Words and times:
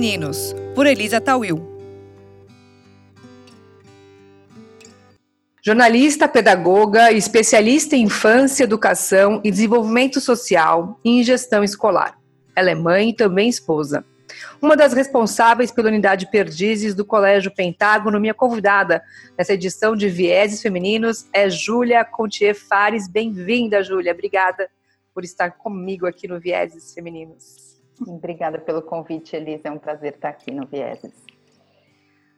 Femininos, 0.00 0.54
por 0.74 0.86
Elisa 0.86 1.20
Tawil. 1.20 1.60
Jornalista, 5.62 6.26
pedagoga, 6.26 7.12
especialista 7.12 7.94
em 7.94 8.04
infância, 8.04 8.64
educação 8.64 9.42
e 9.44 9.50
desenvolvimento 9.50 10.18
social 10.18 10.98
e 11.04 11.20
em 11.20 11.22
gestão 11.22 11.62
escolar. 11.62 12.18
Ela 12.56 12.70
é 12.70 12.74
mãe 12.74 13.10
e 13.10 13.14
também 13.14 13.50
esposa. 13.50 14.02
Uma 14.62 14.74
das 14.74 14.94
responsáveis 14.94 15.70
pela 15.70 15.88
unidade 15.88 16.30
Perdizes 16.30 16.94
do 16.94 17.04
Colégio 17.04 17.54
Pentágono, 17.54 18.18
minha 18.18 18.32
convidada 18.32 19.02
nessa 19.36 19.52
edição 19.52 19.94
de 19.94 20.08
Vieses 20.08 20.62
Femininos 20.62 21.26
é 21.30 21.50
Júlia 21.50 22.06
Contier 22.06 22.54
Fares. 22.54 23.06
Bem-vinda, 23.06 23.82
Júlia. 23.82 24.12
Obrigada 24.14 24.70
por 25.12 25.24
estar 25.24 25.50
comigo 25.50 26.06
aqui 26.06 26.26
no 26.26 26.40
Vieses 26.40 26.94
Femininos. 26.94 27.59
Obrigada 28.00 28.58
pelo 28.58 28.82
convite, 28.82 29.36
Elisa. 29.36 29.62
É 29.64 29.70
um 29.70 29.78
prazer 29.78 30.14
estar 30.14 30.30
aqui 30.30 30.50
no 30.50 30.66
Vieses. 30.66 31.12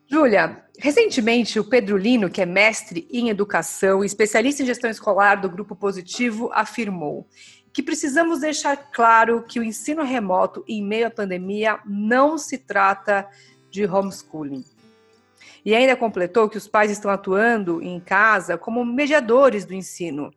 Júlia, 0.07 0.63
recentemente 0.79 1.59
o 1.59 1.65
Pedro 1.65 1.97
Lino, 1.97 2.29
que 2.29 2.43
é 2.43 2.47
mestre 2.47 3.09
em 3.11 3.31
educação 3.31 4.03
e 4.03 4.07
especialista 4.07 4.63
em 4.63 4.67
gestão 4.67 4.91
escolar 4.91 5.37
do 5.37 5.49
Grupo 5.49 5.75
Positivo, 5.75 6.51
afirmou 6.53 7.27
que 7.73 7.83
precisamos 7.83 8.41
deixar 8.41 8.77
claro 8.77 9.43
que 9.43 9.59
o 9.59 9.65
ensino 9.65 10.03
remoto 10.03 10.63
em 10.69 10.85
meio 10.85 11.07
à 11.07 11.11
pandemia 11.11 11.81
não 11.87 12.37
se 12.37 12.59
trata 12.59 13.27
de 13.71 13.87
homeschooling. 13.87 14.65
E 15.65 15.75
ainda 15.75 15.97
completou 15.97 16.49
que 16.49 16.59
os 16.59 16.69
pais 16.69 16.91
estão 16.91 17.11
atuando 17.11 17.81
em 17.83 17.99
casa 17.99 18.59
como 18.59 18.85
mediadores 18.85 19.65
do 19.65 19.73
ensino. 19.73 20.31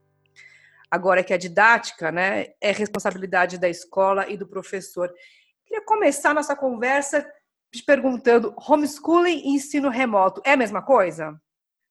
Agora 0.96 1.26
que 1.26 1.34
a 1.34 1.38
didática 1.38 2.10
né, 2.10 2.54
é 2.62 2.72
responsabilidade 2.72 3.58
da 3.58 3.68
escola 3.68 4.30
e 4.30 4.38
do 4.38 4.48
professor. 4.48 5.14
Queria 5.66 5.84
começar 5.84 6.34
nossa 6.34 6.56
conversa 6.56 7.30
te 7.70 7.84
perguntando: 7.84 8.56
homeschooling 8.66 9.42
e 9.44 9.50
ensino 9.50 9.90
remoto 9.90 10.42
é 10.46 10.54
a 10.54 10.58
mesma 10.58 10.82
coisa? 10.82 11.38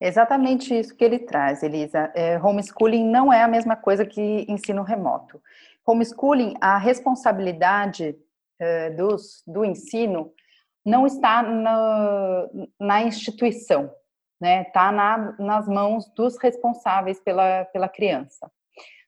Exatamente 0.01 0.75
isso 0.79 0.97
que 0.97 1.05
ele 1.05 1.19
traz, 1.19 1.63
Elisa. 1.63 2.11
É, 2.15 2.41
homeschooling 2.41 3.05
não 3.05 3.31
é 3.31 3.43
a 3.43 3.49
mesma 3.49 3.77
coisa 3.77 4.07
que 4.07 4.47
ensino 4.49 4.83
remoto. 4.83 5.39
Homeschooling, 5.87 6.55
a 6.59 6.79
responsabilidade 6.79 8.17
é, 8.59 8.89
dos, 8.89 9.43
do 9.47 9.67
ensino 9.67 10.33
não 10.83 11.07
está 11.07 11.43
na, 11.43 12.49
na 12.81 13.03
instituição, 13.03 13.93
né? 14.41 14.63
Está 14.63 14.91
na, 14.91 15.37
nas 15.39 15.69
mãos 15.69 16.11
dos 16.15 16.39
responsáveis 16.39 17.21
pela, 17.21 17.67
pela 17.67 17.87
criança. 17.87 18.51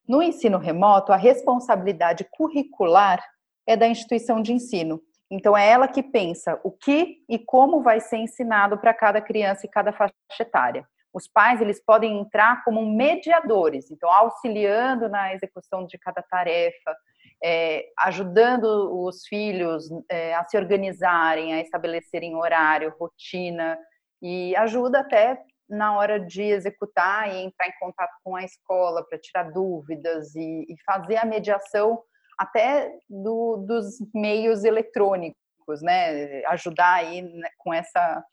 No 0.08 0.22
ensino 0.22 0.58
remoto, 0.58 1.12
a 1.12 1.16
responsabilidade 1.16 2.26
curricular 2.30 3.22
é 3.66 3.76
da 3.76 3.88
instituição 3.88 4.40
de 4.40 4.52
ensino. 4.52 5.00
Então, 5.30 5.56
é 5.56 5.68
ela 5.68 5.88
que 5.88 6.02
pensa 6.02 6.60
o 6.62 6.70
que 6.70 7.18
e 7.28 7.38
como 7.38 7.82
vai 7.82 8.00
ser 8.00 8.18
ensinado 8.18 8.78
para 8.78 8.94
cada 8.94 9.20
criança 9.20 9.66
e 9.66 9.68
cada 9.68 9.92
faixa 9.92 10.14
etária. 10.40 10.86
Os 11.12 11.26
pais, 11.26 11.60
eles 11.60 11.82
podem 11.84 12.20
entrar 12.20 12.62
como 12.62 12.84
mediadores, 12.86 13.90
então, 13.90 14.08
auxiliando 14.08 15.08
na 15.08 15.34
execução 15.34 15.84
de 15.86 15.98
cada 15.98 16.22
tarefa, 16.22 16.94
é, 17.42 17.86
ajudando 17.98 18.64
os 19.04 19.26
filhos 19.26 19.88
é, 20.08 20.34
a 20.34 20.44
se 20.44 20.56
organizarem, 20.56 21.54
a 21.54 21.60
estabelecerem 21.60 22.36
horário, 22.36 22.94
rotina, 23.00 23.78
e 24.22 24.54
ajuda 24.56 25.00
até 25.00 25.38
na 25.68 25.96
hora 25.96 26.20
de 26.20 26.42
executar 26.42 27.28
e 27.32 27.44
entrar 27.44 27.66
em 27.66 27.78
contato 27.80 28.12
com 28.22 28.36
a 28.36 28.44
escola 28.44 29.04
para 29.08 29.18
tirar 29.18 29.50
dúvidas 29.50 30.34
e, 30.34 30.66
e, 30.68 30.76
fazer 30.84 31.16
a 31.16 31.24
mediação 31.24 32.02
até 32.38 32.92
do, 33.08 33.56
dos 33.58 33.96
meios 34.14 34.64
eletrônicos, 34.64 35.82
né? 35.82 36.44
Ajudar 36.46 36.94
aí 36.94 37.22
né, 37.22 37.48
com 37.58 37.72
essa 37.72 38.24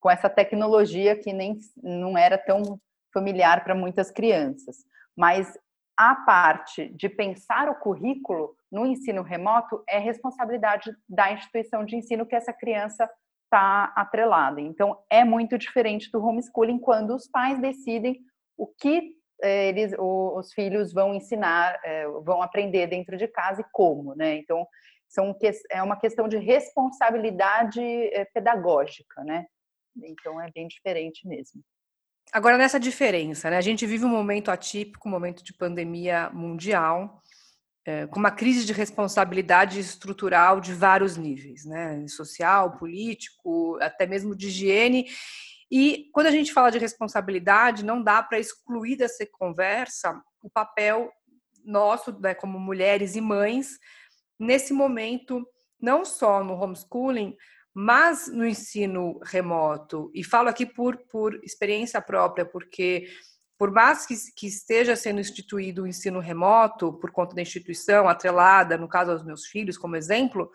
com 0.00 0.08
essa 0.08 0.30
tecnologia 0.30 1.16
que 1.16 1.32
nem 1.32 1.58
não 1.82 2.16
era 2.16 2.38
tão 2.38 2.80
familiar 3.12 3.64
para 3.64 3.74
muitas 3.74 4.12
crianças. 4.12 4.76
Mas 5.16 5.58
a 5.96 6.14
parte 6.14 6.88
de 6.90 7.08
pensar 7.08 7.68
o 7.68 7.74
currículo 7.74 8.54
no 8.70 8.86
ensino 8.86 9.22
remoto 9.22 9.82
é 9.88 9.98
responsabilidade 9.98 10.94
da 11.08 11.32
instituição 11.32 11.84
de 11.84 11.96
ensino 11.96 12.24
que 12.24 12.36
essa 12.36 12.52
criança 12.52 13.10
está 13.48 13.92
atrelada. 13.96 14.60
Então, 14.60 15.02
é 15.10 15.24
muito 15.24 15.56
diferente 15.56 16.10
do 16.10 16.22
homeschooling 16.24 16.78
quando 16.78 17.14
os 17.14 17.26
pais 17.26 17.58
decidem 17.58 18.20
o 18.56 18.66
que 18.66 19.14
eh, 19.42 19.68
eles, 19.68 19.92
os 19.98 20.52
filhos 20.52 20.92
vão 20.92 21.14
ensinar, 21.14 21.80
eh, 21.82 22.06
vão 22.22 22.42
aprender 22.42 22.86
dentro 22.86 23.16
de 23.16 23.26
casa 23.26 23.62
e 23.62 23.64
como, 23.72 24.14
né? 24.14 24.36
Então, 24.36 24.66
são, 25.08 25.34
é 25.70 25.82
uma 25.82 25.98
questão 25.98 26.28
de 26.28 26.36
responsabilidade 26.36 27.80
eh, 27.80 28.26
pedagógica, 28.34 29.24
né? 29.24 29.46
Então, 30.02 30.40
é 30.40 30.50
bem 30.50 30.68
diferente 30.68 31.26
mesmo. 31.26 31.62
Agora, 32.30 32.58
nessa 32.58 32.78
diferença, 32.78 33.48
né? 33.48 33.56
A 33.56 33.62
gente 33.62 33.86
vive 33.86 34.04
um 34.04 34.08
momento 34.08 34.50
atípico, 34.50 35.08
um 35.08 35.10
momento 35.10 35.42
de 35.42 35.54
pandemia 35.54 36.28
mundial, 36.30 37.22
é, 37.88 38.06
com 38.06 38.18
uma 38.18 38.30
crise 38.30 38.66
de 38.66 38.72
responsabilidade 38.74 39.80
estrutural 39.80 40.60
de 40.60 40.74
vários 40.74 41.16
níveis, 41.16 41.64
né? 41.64 42.06
Social, 42.06 42.76
político, 42.76 43.78
até 43.80 44.06
mesmo 44.06 44.36
de 44.36 44.48
higiene. 44.48 45.06
E 45.70 46.10
quando 46.12 46.26
a 46.26 46.30
gente 46.30 46.52
fala 46.52 46.70
de 46.70 46.76
responsabilidade, 46.76 47.82
não 47.82 48.02
dá 48.02 48.22
para 48.22 48.38
excluir 48.38 48.96
dessa 48.96 49.24
conversa 49.32 50.22
o 50.42 50.50
papel 50.50 51.10
nosso, 51.64 52.12
né, 52.20 52.34
como 52.34 52.60
mulheres 52.60 53.16
e 53.16 53.22
mães, 53.22 53.78
nesse 54.38 54.74
momento, 54.74 55.42
não 55.80 56.04
só 56.04 56.44
no 56.44 56.60
homeschooling, 56.60 57.34
mas 57.72 58.28
no 58.28 58.46
ensino 58.46 59.18
remoto. 59.24 60.10
E 60.14 60.22
falo 60.22 60.50
aqui 60.50 60.66
por, 60.66 60.98
por 61.10 61.42
experiência 61.42 62.02
própria, 62.02 62.44
porque 62.44 63.08
por 63.58 63.72
mais 63.72 64.06
que, 64.06 64.14
que, 64.36 64.46
esteja 64.46 64.94
sendo 64.94 65.20
instituído 65.20 65.82
o 65.82 65.86
ensino 65.86 66.20
remoto 66.20 66.92
por 66.92 67.10
conta 67.10 67.34
da 67.34 67.42
instituição 67.42 68.08
atrelada, 68.08 68.78
no 68.78 68.88
caso 68.88 69.10
aos 69.10 69.24
meus 69.24 69.46
filhos, 69.46 69.76
como 69.76 69.96
exemplo, 69.96 70.48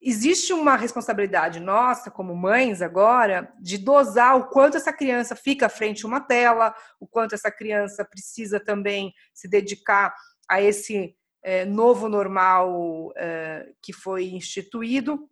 existe 0.00 0.52
uma 0.52 0.76
responsabilidade 0.76 1.58
nossa, 1.58 2.10
como 2.10 2.36
mães 2.36 2.82
agora, 2.82 3.50
de 3.58 3.78
dosar 3.78 4.36
o 4.36 4.48
quanto 4.48 4.76
essa 4.76 4.92
criança 4.92 5.34
fica 5.34 5.70
frente 5.70 6.04
a 6.04 6.08
uma 6.08 6.20
tela, 6.20 6.74
o 7.00 7.06
quanto 7.06 7.34
essa 7.34 7.50
criança 7.50 8.04
precisa 8.04 8.60
também 8.60 9.14
se 9.32 9.48
dedicar 9.48 10.14
a 10.48 10.60
esse 10.60 11.16
é, 11.42 11.64
novo 11.64 12.10
normal 12.10 13.10
é, 13.16 13.72
que 13.80 13.94
foi 13.94 14.26
instituído 14.26 15.26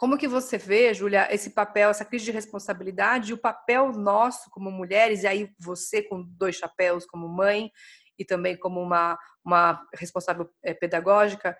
como 0.00 0.16
que 0.16 0.26
você 0.26 0.56
vê, 0.56 0.94
Júlia, 0.94 1.28
esse 1.30 1.50
papel, 1.50 1.90
essa 1.90 2.06
crise 2.06 2.24
de 2.24 2.30
responsabilidade 2.30 3.30
e 3.30 3.34
o 3.34 3.38
papel 3.38 3.92
nosso 3.92 4.50
como 4.50 4.70
mulheres, 4.70 5.22
e 5.22 5.26
aí 5.26 5.54
você 5.60 6.02
com 6.02 6.22
dois 6.22 6.56
chapéus 6.56 7.04
como 7.04 7.28
mãe 7.28 7.70
e 8.18 8.24
também 8.24 8.56
como 8.56 8.80
uma, 8.80 9.18
uma 9.44 9.86
responsável 9.92 10.48
eh, 10.62 10.72
pedagógica, 10.72 11.54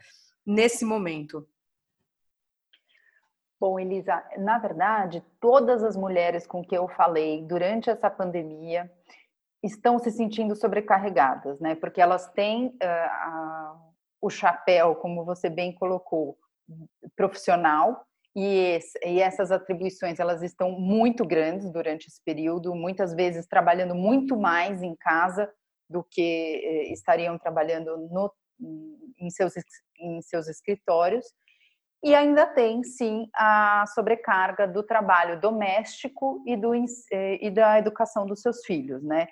nesse 0.47 0.87
momento? 0.87 1.47
Bom, 3.61 3.79
Elisa, 3.79 4.25
na 4.39 4.59
verdade, 4.59 5.23
todas 5.39 5.85
as 5.85 5.95
mulheres 5.95 6.47
com 6.47 6.65
que 6.65 6.75
eu 6.75 6.89
falei 6.89 7.45
durante 7.45 7.91
essa 7.91 8.09
pandemia 8.09 8.91
estão 9.63 9.99
se 9.99 10.11
sentindo 10.11 10.57
sobrecarregadas, 10.57 11.61
né? 11.61 11.75
Porque 11.75 12.01
elas 12.01 12.27
têm 12.33 12.69
uh, 12.69 13.95
o 14.19 14.31
chapéu, 14.31 14.95
como 14.95 15.27
você 15.27 15.51
bem 15.51 15.75
colocou, 15.75 16.39
profissional, 17.15 18.07
e, 18.43 18.77
esse, 18.77 18.99
e, 19.05 19.21
essas 19.21 19.51
atribuições 19.51 20.19
elas 20.19 20.43
estão 20.43 20.71
muito 20.73 21.25
grandes 21.27 21.71
durante 21.71 22.07
esse 22.07 22.23
período, 22.25 22.75
muitas 22.75 23.15
vezes 23.15 23.47
trabalhando 23.47 23.95
muito 23.95 24.37
mais 24.39 24.83
em 24.83 24.95
casa 24.97 25.51
do 25.89 26.05
que 26.05 26.23
eh, 26.23 26.93
estariam 26.93 27.37
trabalhando 27.37 27.97
no, 28.11 28.33
em, 29.19 29.29
seus, 29.31 29.55
em 29.99 30.23
seus 30.23 30.49
escritórios. 30.49 31.27
E 32.03 32.15
ainda 32.15 32.47
tem, 32.47 32.83
sim, 32.83 33.29
a 33.35 33.85
sobrecarga 33.95 34.67
do 34.67 34.83
trabalho 34.83 35.39
doméstico 35.39 36.43
e, 36.47 36.57
do, 36.57 36.75
eh, 36.75 37.39
e 37.43 37.51
da 37.51 37.79
educação 37.79 38.25
dos 38.25 38.41
seus 38.41 38.65
filhos, 38.65 39.03
né? 39.03 39.27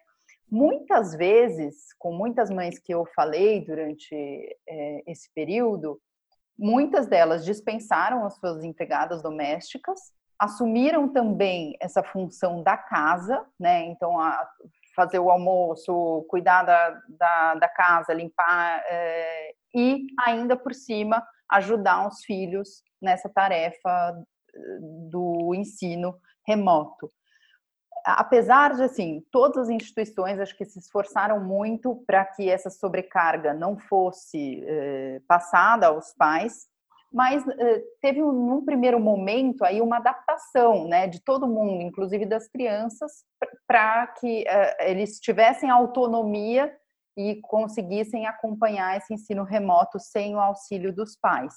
Muitas 0.51 1.15
vezes, 1.15 1.95
com 1.99 2.13
muitas 2.13 2.51
mães 2.51 2.79
que 2.79 2.93
eu 2.93 3.07
falei 3.15 3.65
durante 3.65 4.15
eh, 4.15 5.03
esse 5.07 5.33
período, 5.35 6.01
Muitas 6.59 7.07
delas 7.07 7.45
dispensaram 7.45 8.25
as 8.25 8.35
suas 8.37 8.65
empregadas 8.65 9.23
domésticas, 9.23 10.01
assumiram 10.39 11.09
também 11.09 11.77
essa 11.81 12.03
função 12.03 12.63
da 12.63 12.77
casa, 12.77 13.45
né? 13.59 13.85
Então, 13.87 14.19
a, 14.19 14.49
fazer 14.95 15.21
o 15.21 15.31
almoço, 15.31 16.27
cuidar 16.29 16.65
da, 16.65 17.01
da, 17.09 17.55
da 17.55 17.69
casa, 17.69 18.13
limpar 18.13 18.83
é, 18.89 19.55
e 19.73 20.07
ainda 20.27 20.57
por 20.57 20.75
cima 20.75 21.25
ajudar 21.49 22.09
os 22.09 22.25
filhos 22.25 22.83
nessa 23.01 23.29
tarefa 23.29 24.13
eh, 24.55 24.79
do 25.09 25.55
ensino 25.55 26.19
remoto 26.47 27.09
apesar 28.05 28.75
de 28.75 28.83
assim 28.83 29.25
todas 29.31 29.65
as 29.65 29.69
instituições 29.69 30.41
acho 30.41 30.57
que 30.57 30.65
se 30.65 30.79
esforçaram 30.79 31.41
muito 31.41 32.03
para 32.07 32.25
que 32.25 32.49
essa 32.49 32.71
sobrecarga 32.71 33.53
não 33.53 33.79
fosse 33.79 34.65
eh, 34.67 35.21
passada 35.27 35.89
aos 35.89 36.13
pais 36.15 36.69
mas 37.13 37.43
uh, 37.43 37.83
teve 38.01 38.23
um, 38.23 38.33
num 38.33 38.65
primeiro 38.65 39.01
momento 39.01 39.65
aí 39.65 39.81
uma 39.81 39.97
adaptação, 39.97 40.87
né, 40.87 41.07
de 41.07 41.21
todo 41.21 41.47
mundo, 41.47 41.83
inclusive 41.83 42.27
das 42.27 42.47
crianças, 42.49 43.25
para 43.67 44.07
que 44.09 44.43
uh, 44.43 44.83
eles 44.83 45.19
tivessem 45.19 45.71
autonomia 45.71 46.73
e 47.17 47.41
conseguissem 47.43 48.27
acompanhar 48.27 48.97
esse 48.97 49.13
ensino 49.13 49.43
remoto 49.43 49.99
sem 49.99 50.37
o 50.37 50.41
auxílio 50.41 50.95
dos 50.95 51.17
pais. 51.17 51.55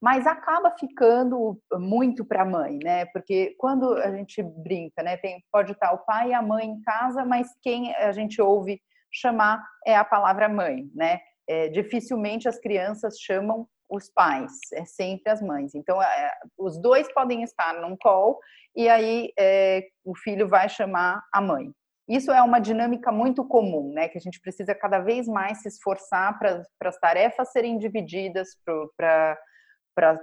Mas 0.00 0.26
acaba 0.26 0.70
ficando 0.78 1.60
muito 1.72 2.24
para 2.24 2.42
a 2.42 2.46
mãe, 2.46 2.78
né? 2.82 3.04
Porque 3.06 3.54
quando 3.58 3.94
a 3.94 4.10
gente 4.10 4.42
brinca, 4.42 5.02
né, 5.02 5.16
tem, 5.18 5.44
pode 5.52 5.72
estar 5.72 5.92
o 5.92 6.04
pai 6.04 6.30
e 6.30 6.34
a 6.34 6.40
mãe 6.40 6.66
em 6.66 6.80
casa, 6.80 7.24
mas 7.24 7.48
quem 7.62 7.94
a 7.94 8.10
gente 8.12 8.40
ouve 8.40 8.80
chamar 9.12 9.62
é 9.86 9.94
a 9.94 10.04
palavra 10.04 10.48
mãe, 10.48 10.88
né? 10.94 11.20
É, 11.48 11.68
dificilmente 11.68 12.48
as 12.48 12.58
crianças 12.58 13.18
chamam 13.18 13.66
os 13.90 14.08
pais, 14.08 14.52
é 14.72 14.84
sempre 14.84 15.32
as 15.32 15.42
mães. 15.42 15.74
Então, 15.74 16.00
é, 16.00 16.32
os 16.56 16.80
dois 16.80 17.12
podem 17.12 17.42
estar 17.42 17.74
num 17.80 17.96
call 17.96 18.38
e 18.74 18.88
aí 18.88 19.32
é, 19.38 19.82
o 20.04 20.16
filho 20.16 20.48
vai 20.48 20.68
chamar 20.68 21.22
a 21.32 21.40
mãe. 21.40 21.72
Isso 22.08 22.32
é 22.32 22.42
uma 22.42 22.60
dinâmica 22.60 23.12
muito 23.12 23.44
comum, 23.44 23.92
né? 23.92 24.08
Que 24.08 24.18
a 24.18 24.20
gente 24.20 24.40
precisa 24.40 24.74
cada 24.74 24.98
vez 24.98 25.28
mais 25.28 25.62
se 25.62 25.68
esforçar 25.68 26.38
para 26.38 26.64
as 26.84 26.98
tarefas 26.98 27.52
serem 27.52 27.78
divididas, 27.78 28.48
para 28.96 29.38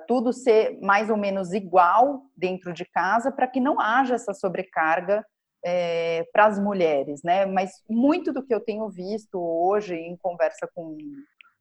tudo 0.07 0.33
ser 0.33 0.79
mais 0.81 1.09
ou 1.09 1.17
menos 1.17 1.53
igual 1.53 2.23
dentro 2.35 2.73
de 2.73 2.85
casa, 2.85 3.31
para 3.31 3.47
que 3.47 3.59
não 3.59 3.79
haja 3.79 4.15
essa 4.15 4.33
sobrecarga 4.33 5.25
é, 5.63 6.23
para 6.31 6.45
as 6.45 6.59
mulheres, 6.59 7.21
né? 7.23 7.45
Mas 7.45 7.71
muito 7.89 8.31
do 8.31 8.43
que 8.43 8.53
eu 8.53 8.59
tenho 8.59 8.89
visto 8.89 9.39
hoje 9.39 9.95
em 9.95 10.15
conversa 10.17 10.67
com, 10.73 10.97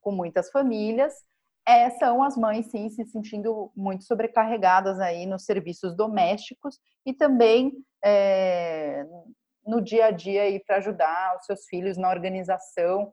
com 0.00 0.12
muitas 0.12 0.50
famílias 0.50 1.12
é, 1.66 1.90
são 1.90 2.22
as 2.22 2.36
mães, 2.36 2.70
sim, 2.70 2.88
se 2.88 3.04
sentindo 3.06 3.72
muito 3.74 4.04
sobrecarregadas 4.04 5.00
aí 5.00 5.26
nos 5.26 5.44
serviços 5.44 5.96
domésticos 5.96 6.78
e 7.04 7.12
também 7.12 7.72
é, 8.04 9.04
no 9.66 9.80
dia 9.82 10.06
a 10.06 10.10
dia 10.12 10.42
aí 10.42 10.62
para 10.64 10.76
ajudar 10.76 11.36
os 11.36 11.44
seus 11.44 11.64
filhos 11.66 11.96
na 11.96 12.08
organização 12.08 13.12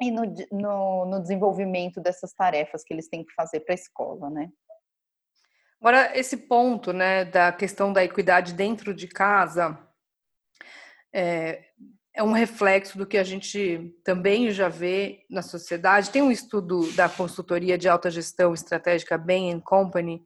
e 0.00 0.10
no, 0.10 0.22
no, 0.50 1.06
no, 1.06 1.20
desenvolvimento 1.20 2.00
dessas 2.00 2.32
tarefas 2.32 2.82
que 2.82 2.92
eles 2.92 3.08
têm 3.08 3.24
que 3.24 3.34
fazer 3.34 3.60
para 3.60 3.74
a 3.74 3.76
escola, 3.76 4.30
né? 4.30 4.48
Agora, 5.80 6.16
esse 6.18 6.36
ponto, 6.36 6.92
né, 6.92 7.24
da 7.24 7.52
questão 7.52 7.92
da 7.92 8.04
equidade 8.04 8.52
dentro 8.52 8.92
de 8.92 9.08
casa, 9.08 9.78
é, 11.12 11.64
é 12.14 12.22
um 12.22 12.32
reflexo 12.32 12.98
do 12.98 13.06
que 13.06 13.16
a 13.16 13.24
gente 13.24 13.94
também 14.04 14.50
já 14.50 14.68
vê 14.68 15.24
na 15.30 15.42
sociedade. 15.42 16.10
Tem 16.10 16.22
um 16.22 16.30
estudo 16.30 16.92
da 16.92 17.08
consultoria 17.08 17.78
de 17.78 17.88
alta 17.88 18.10
gestão 18.10 18.52
estratégica 18.52 19.16
Bain 19.16 19.58
Company 19.60 20.22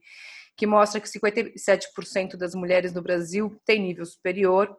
que 0.57 0.65
mostra 0.65 1.01
que 1.01 1.07
57% 1.07 2.37
das 2.37 2.55
mulheres 2.55 2.93
no 2.93 3.01
Brasil 3.01 3.59
têm 3.65 3.81
nível 3.81 4.05
superior 4.05 4.75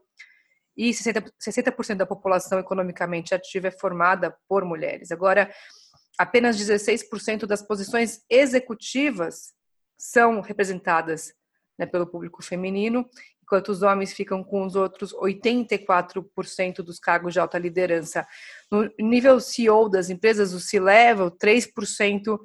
e 0.76 0.90
60%, 0.90 1.30
60 1.38 1.94
da 1.94 2.06
população 2.06 2.58
economicamente 2.58 3.34
ativa 3.34 3.68
é 3.68 3.70
formada 3.70 4.36
por 4.48 4.64
mulheres. 4.64 5.10
Agora, 5.10 5.50
apenas 6.18 6.56
16% 6.58 7.46
das 7.46 7.62
posições 7.62 8.20
executivas 8.28 9.54
são 9.96 10.40
representadas 10.40 11.32
né, 11.78 11.86
pelo 11.86 12.06
público 12.06 12.42
feminino 12.42 13.08
enquanto 13.46 13.68
os 13.68 13.82
homens 13.82 14.12
ficam 14.12 14.42
com 14.42 14.66
os 14.66 14.74
outros 14.74 15.14
84% 15.14 16.82
dos 16.82 16.98
cargos 16.98 17.32
de 17.32 17.38
alta 17.38 17.56
liderança. 17.56 18.26
No 18.68 18.90
nível 18.98 19.38
CEO 19.38 19.88
das 19.88 20.10
empresas, 20.10 20.52
o 20.52 20.58
C-Level, 20.58 21.30
3% 21.30 22.38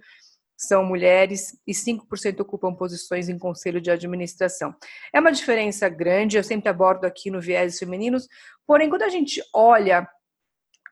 são 0.61 0.85
mulheres 0.85 1.59
e 1.65 1.73
5% 1.73 2.39
ocupam 2.41 2.73
posições 2.73 3.29
em 3.29 3.37
conselho 3.37 3.81
de 3.81 3.89
administração. 3.89 4.75
É 5.13 5.19
uma 5.19 5.31
diferença 5.31 5.89
grande, 5.89 6.37
eu 6.37 6.43
sempre 6.43 6.69
abordo 6.69 7.05
aqui 7.05 7.31
no 7.31 7.41
viés 7.41 7.79
femininos, 7.79 8.27
porém, 8.65 8.89
quando 8.89 9.01
a 9.01 9.09
gente 9.09 9.41
olha 9.53 10.07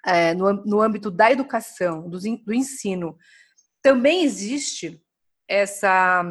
é, 0.06 0.33
no, 0.33 0.54
no 0.66 0.81
âmbito 0.81 1.12
da 1.12 1.31
educação, 1.31 2.10
do, 2.10 2.18
do 2.19 2.54
ensino, 2.54 3.16
também 3.81 4.24
existe 4.24 5.01
essa 5.48 6.24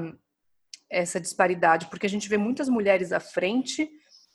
essa 0.91 1.20
disparidade, 1.20 1.87
porque 1.91 2.06
a 2.06 2.08
gente 2.08 2.31
vê 2.31 2.38
muitas 2.38 2.67
mulheres 2.67 3.12
à 3.12 3.20
frente, 3.20 3.91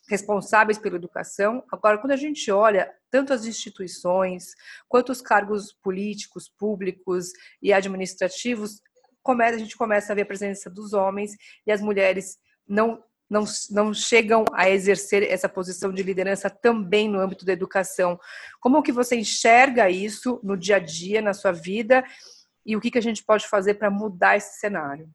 responsáveis 0.08 0.78
pela 0.78 0.98
educação. 0.98 1.64
Agora, 1.72 1.98
quando 1.98 2.12
a 2.12 2.16
gente 2.16 2.52
olha 2.52 2.94
tanto 3.10 3.34
as 3.34 3.46
instituições 3.46 4.54
quanto 4.88 5.12
os 5.12 5.20
cargos 5.20 5.74
políticos, 5.74 6.48
públicos 6.48 7.32
e 7.60 7.74
administrativos, 7.74 8.82
a 9.25 9.58
gente 9.58 9.78
começa 9.78 10.12
a 10.12 10.16
ver 10.16 10.24
a 10.24 10.25
presença 10.25 10.70
dos 10.70 10.94
homens 10.94 11.36
e 11.66 11.72
as 11.72 11.81
mulheres 11.81 12.38
não 12.68 13.04
não, 13.30 13.46
não 13.72 13.94
chegam 13.94 14.46
a 14.54 14.70
exercer 14.70 15.24
essa 15.24 15.50
posição 15.50 15.92
de 15.92 16.04
liderança 16.04 16.52
também 16.52 17.10
no 17.10 17.20
âmbito 17.20 17.44
da 17.44 17.52
educação. 17.52 18.20
Como 18.62 18.84
que 18.84 18.92
você 18.92 19.16
enxerga 19.16 19.90
isso 19.90 20.40
no 20.44 20.56
dia 20.56 20.75
a 20.75 20.80
dia, 20.80 21.20
na 21.20 21.34
sua 21.34 21.52
vida, 21.52 22.04
e 22.64 22.75
o 22.75 22.81
que, 22.81 22.92
que 22.92 22.98
a 22.98 23.02
gente 23.02 23.24
pode 23.24 23.48
fazer 23.48 23.74
para 23.75 23.90
mudar 23.90 24.38
esse 24.38 24.60
cenário? 24.60 25.10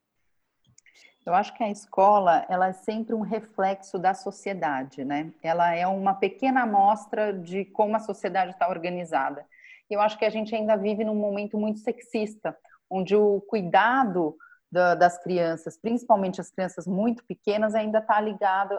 Eu 1.24 1.34
acho 1.34 1.54
que 1.54 1.62
a 1.62 1.70
escola 1.70 2.44
ela 2.48 2.68
é 2.68 2.72
sempre 2.72 3.14
um 3.14 3.20
reflexo 3.20 3.98
da 3.98 4.14
sociedade, 4.14 5.04
né? 5.04 5.30
Ela 5.42 5.74
é 5.74 5.86
uma 5.86 6.14
pequena 6.14 6.62
amostra 6.62 7.32
de 7.32 7.66
como 7.66 7.96
a 7.96 8.00
sociedade 8.00 8.52
está 8.52 8.68
organizada. 8.68 9.46
Eu 9.90 10.00
acho 10.00 10.18
que 10.18 10.24
a 10.24 10.30
gente 10.30 10.54
ainda 10.54 10.76
vive 10.76 11.04
num 11.04 11.14
momento 11.14 11.58
muito 11.58 11.80
sexista, 11.80 12.56
onde 12.90 13.14
o 13.16 13.40
cuidado 13.42 14.36
da, 14.70 14.94
das 14.94 15.22
crianças, 15.22 15.78
principalmente 15.78 16.40
as 16.40 16.50
crianças 16.50 16.86
muito 16.86 17.24
pequenas, 17.24 17.74
ainda 17.74 17.98
está 17.98 18.20
ligado 18.20 18.78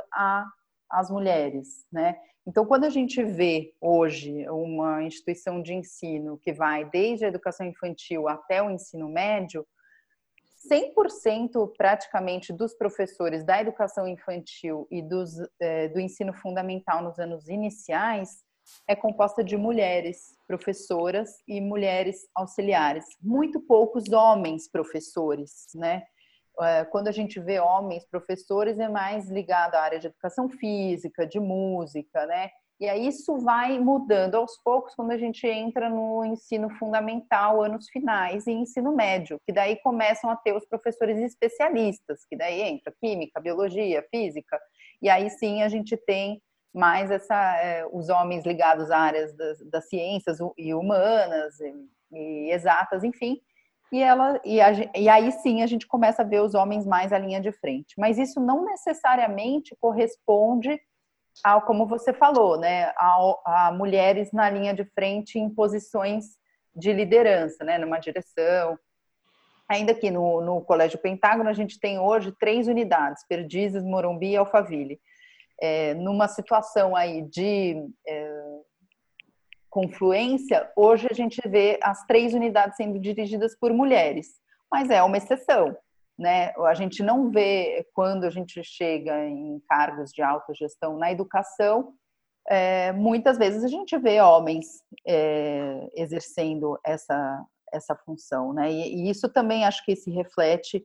às 0.90 1.10
mulheres, 1.10 1.86
né? 1.92 2.20
Então, 2.48 2.66
quando 2.66 2.86
a 2.86 2.90
gente 2.90 3.24
vê 3.24 3.76
hoje 3.80 4.50
uma 4.50 5.04
instituição 5.04 5.62
de 5.62 5.74
ensino 5.74 6.40
que 6.40 6.52
vai 6.52 6.90
desde 6.90 7.26
a 7.26 7.28
educação 7.28 7.66
infantil 7.66 8.28
até 8.28 8.62
o 8.62 8.72
ensino 8.72 9.08
médio, 9.08 9.68
100% 10.68 11.74
praticamente 11.78 12.52
dos 12.52 12.74
professores 12.74 13.44
da 13.46 13.62
educação 13.62 14.08
infantil 14.08 14.88
e 14.92 15.02
dos, 15.02 15.34
é, 15.60 15.88
do 15.90 16.00
ensino 16.00 16.34
fundamental 16.34 17.02
nos 17.02 17.18
anos 17.20 17.48
iniciais 17.48 18.44
é 18.88 18.95
composta 18.95 19.44
de 19.44 19.56
mulheres 19.57 20.38
professoras 20.48 21.42
e 21.48 21.62
mulheres 21.62 22.27
auxiliares. 22.36 23.06
Muito 23.21 23.60
poucos 23.60 24.11
homens 24.11 24.69
professores, 24.69 25.68
né? 25.76 26.04
É, 26.61 26.83
quando 26.85 27.07
a 27.07 27.11
gente 27.11 27.40
vê 27.40 27.59
homens 27.59 28.06
professores, 28.06 28.80
é 28.80 28.90
mais 28.90 29.30
ligado 29.30 29.76
à 29.76 29.81
área 29.81 29.99
de 29.99 30.07
educação 30.07 30.49
física, 30.49 31.26
de 31.26 31.40
música, 31.40 32.26
né? 32.26 32.49
E 32.80 32.88
aí 32.88 33.07
isso 33.07 33.38
vai 33.40 33.78
mudando 33.78 34.35
aos 34.35 34.57
poucos 34.64 34.95
quando 34.95 35.11
a 35.11 35.18
gente 35.18 35.45
entra 35.45 35.90
no 35.90 36.23
ensino 36.23 36.69
fundamental, 36.78 37.61
anos 37.61 37.90
finais, 37.90 38.47
e 38.47 38.52
ensino 38.52 38.95
médio, 38.95 39.38
que 39.45 39.52
daí 39.52 39.76
começam 39.81 40.30
a 40.30 40.35
ter 40.38 40.56
os 40.56 40.66
professores 40.66 41.19
especialistas, 41.19 42.26
que 42.26 42.38
daí 42.38 42.61
entra 42.61 42.94
química, 43.02 43.42
biologia, 43.42 44.06
física, 44.09 44.57
e 45.02 45.09
aí 45.09 45.30
sim 45.30 45.61
a 45.61 45.68
gente 45.68 45.97
tem 45.97 46.42
mais 46.73 47.09
essa, 47.09 47.57
é, 47.57 47.85
os 47.92 48.09
homens 48.09 48.45
ligados 48.45 48.92
a 48.92 48.97
áreas 48.97 49.33
das, 49.35 49.59
das 49.69 49.90
ciências 49.90 50.38
e 50.57 50.73
humanas 50.73 51.59
e, 51.59 51.73
e, 52.11 52.52
exatas, 52.52 53.04
enfim, 53.04 53.42
e 53.92 54.02
ela 54.02 54.40
e, 54.45 54.61
a, 54.61 54.71
e 54.95 55.09
aí 55.09 55.31
sim 55.31 55.64
a 55.64 55.68
gente 55.68 55.88
começa 55.88 56.21
a 56.21 56.26
ver 56.26 56.42
os 56.42 56.54
homens 56.54 56.85
mais 56.85 57.11
à 57.11 57.18
linha 57.18 57.42
de 57.42 57.52
frente. 57.52 57.95
Mas 57.97 58.18
isso 58.18 58.40
não 58.40 58.64
necessariamente 58.64 59.76
corresponde 59.80 60.80
ao, 61.44 61.61
como 61.64 61.88
você 61.88 62.14
falou, 62.14 62.57
né, 62.57 62.94
a, 62.97 63.68
a 63.68 63.71
mulheres 63.71 64.31
na 64.31 64.49
linha 64.49 64.73
de 64.73 64.83
frente 64.83 65.40
em 65.40 65.49
posições 65.49 66.38
de 66.76 66.94
liderança, 66.94 67.64
né, 67.64 67.78
numa 67.78 67.99
direção. 67.99 68.78
Ainda 69.68 69.92
aqui 69.92 70.09
no, 70.11 70.42
no 70.42 70.61
Colégio 70.61 70.99
Pentágono, 70.99 71.49
a 71.49 71.54
gente 71.54 71.80
tem 71.80 71.99
hoje 71.99 72.31
três 72.40 72.68
unidades, 72.68 73.26
Perdizes, 73.28 73.83
Morumbi 73.83 74.31
e 74.31 74.38
Alphaville. 74.38 74.99
É, 75.61 75.94
numa 75.94 76.28
situação 76.28 76.95
aí 76.95 77.21
de 77.23 77.75
é, 78.07 78.59
confluência, 79.69 80.71
hoje 80.75 81.07
a 81.09 81.13
gente 81.13 81.42
vê 81.47 81.80
as 81.83 82.06
três 82.06 82.33
unidades 82.33 82.78
sendo 82.78 82.99
dirigidas 82.99 83.57
por 83.57 83.73
mulheres, 83.73 84.28
mas 84.71 84.89
é 84.89 85.04
uma 85.04 85.18
exceção 85.18 85.75
né? 86.19 86.51
A 86.57 86.73
gente 86.73 87.01
não 87.01 87.31
vê 87.31 87.87
quando 87.94 88.25
a 88.25 88.30
gente 88.30 88.61
chega 88.61 89.25
em 89.25 89.57
cargos 89.69 90.11
de 90.11 90.21
alta 90.21 90.54
gestão 90.54 90.97
na 90.97 91.09
educação, 91.11 91.94
é, 92.47 92.92
muitas 92.92 93.37
vezes 93.37 93.63
a 93.63 93.68
gente 93.68 93.97
vê 93.97 94.19
homens 94.19 94.83
é, 95.07 95.89
exercendo 95.95 96.78
essa 96.85 97.45
essa 97.71 97.95
função, 97.95 98.51
né? 98.51 98.71
E, 98.71 98.95
e, 98.95 99.09
isso 99.11 99.30
também 99.30 99.63
acho 99.63 99.85
que 99.85 99.95
se 99.95 100.09
reflete 100.09 100.83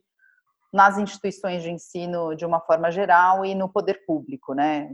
nas 0.75 0.97
instituições 0.97 1.63
de 1.63 1.71
ensino 1.71 2.35
de 2.35 2.45
uma 2.45 2.59
forma 2.59 2.91
geral 2.91 3.45
e 3.45 3.55
no 3.55 3.69
poder 3.69 4.05
público, 4.05 4.53
né? 4.53 4.93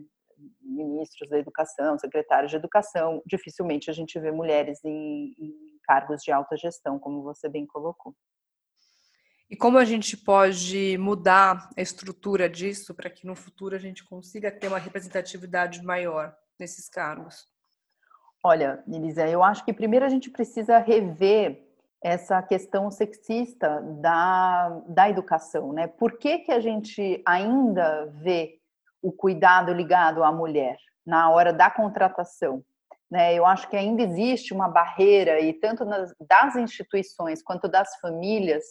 Ministros 0.62 1.28
da 1.28 1.40
educação, 1.40 1.98
secretários 1.98 2.52
de 2.52 2.58
educação, 2.58 3.20
dificilmente 3.26 3.90
a 3.90 3.94
gente 3.94 4.20
vê 4.20 4.32
mulheres 4.32 4.80
em, 4.86 5.34
em 5.40 5.80
cargos 5.84 6.22
de 6.22 6.32
alta 6.32 6.56
gestão, 6.56 7.00
como 7.00 7.24
você 7.24 7.50
bem 7.50 7.66
colocou. 7.66 8.16
E 9.50 9.56
como 9.56 9.80
a 9.80 9.84
gente 9.84 10.16
pode 10.16 11.00
mudar 11.00 11.68
a 11.76 11.82
estrutura 11.82 12.48
disso 12.48 12.94
para 12.94 13.10
que 13.10 13.26
no 13.26 13.36
futuro 13.36 13.76
a 13.76 13.80
gente 13.80 14.06
consiga 14.06 14.52
ter 14.52 14.68
uma 14.68 14.78
representatividade 14.78 15.82
maior 15.84 16.32
nesses 16.60 16.88
cargos? 16.88 17.48
Olha, 18.44 18.84
Elisa, 18.88 19.28
eu 19.28 19.44
acho 19.44 19.66
que 19.66 19.74
primeiro 19.74 20.06
a 20.06 20.10
gente 20.10 20.30
precisa 20.30 20.78
rever 20.78 21.71
essa 22.04 22.42
questão 22.42 22.90
sexista 22.90 23.80
da, 24.02 24.70
da 24.88 25.10
educação, 25.10 25.72
né? 25.72 25.88
Por 25.88 26.18
que, 26.18 26.40
que 26.40 26.52
a 26.52 26.60
gente 26.60 27.22
ainda 27.26 28.08
vê 28.16 28.60
o 29.02 29.12
cuidado 29.12 29.72
ligado 29.72 30.24
à 30.24 30.32
mulher 30.32 30.78
na 31.06 31.30
hora 31.30 31.54
da 31.54 31.70
contratação? 31.70 32.64
Né? 33.10 33.36
Eu 33.36 33.46
acho 33.46 33.70
que 33.70 33.76
ainda 33.76 34.02
existe 34.02 34.54
uma 34.54 34.68
barreira, 34.68 35.40
e 35.40 35.54
tanto 35.54 35.86
nas, 35.86 36.14
das 36.20 36.56
instituições 36.56 37.44
quanto 37.44 37.68
das 37.68 37.96
famílias, 38.00 38.64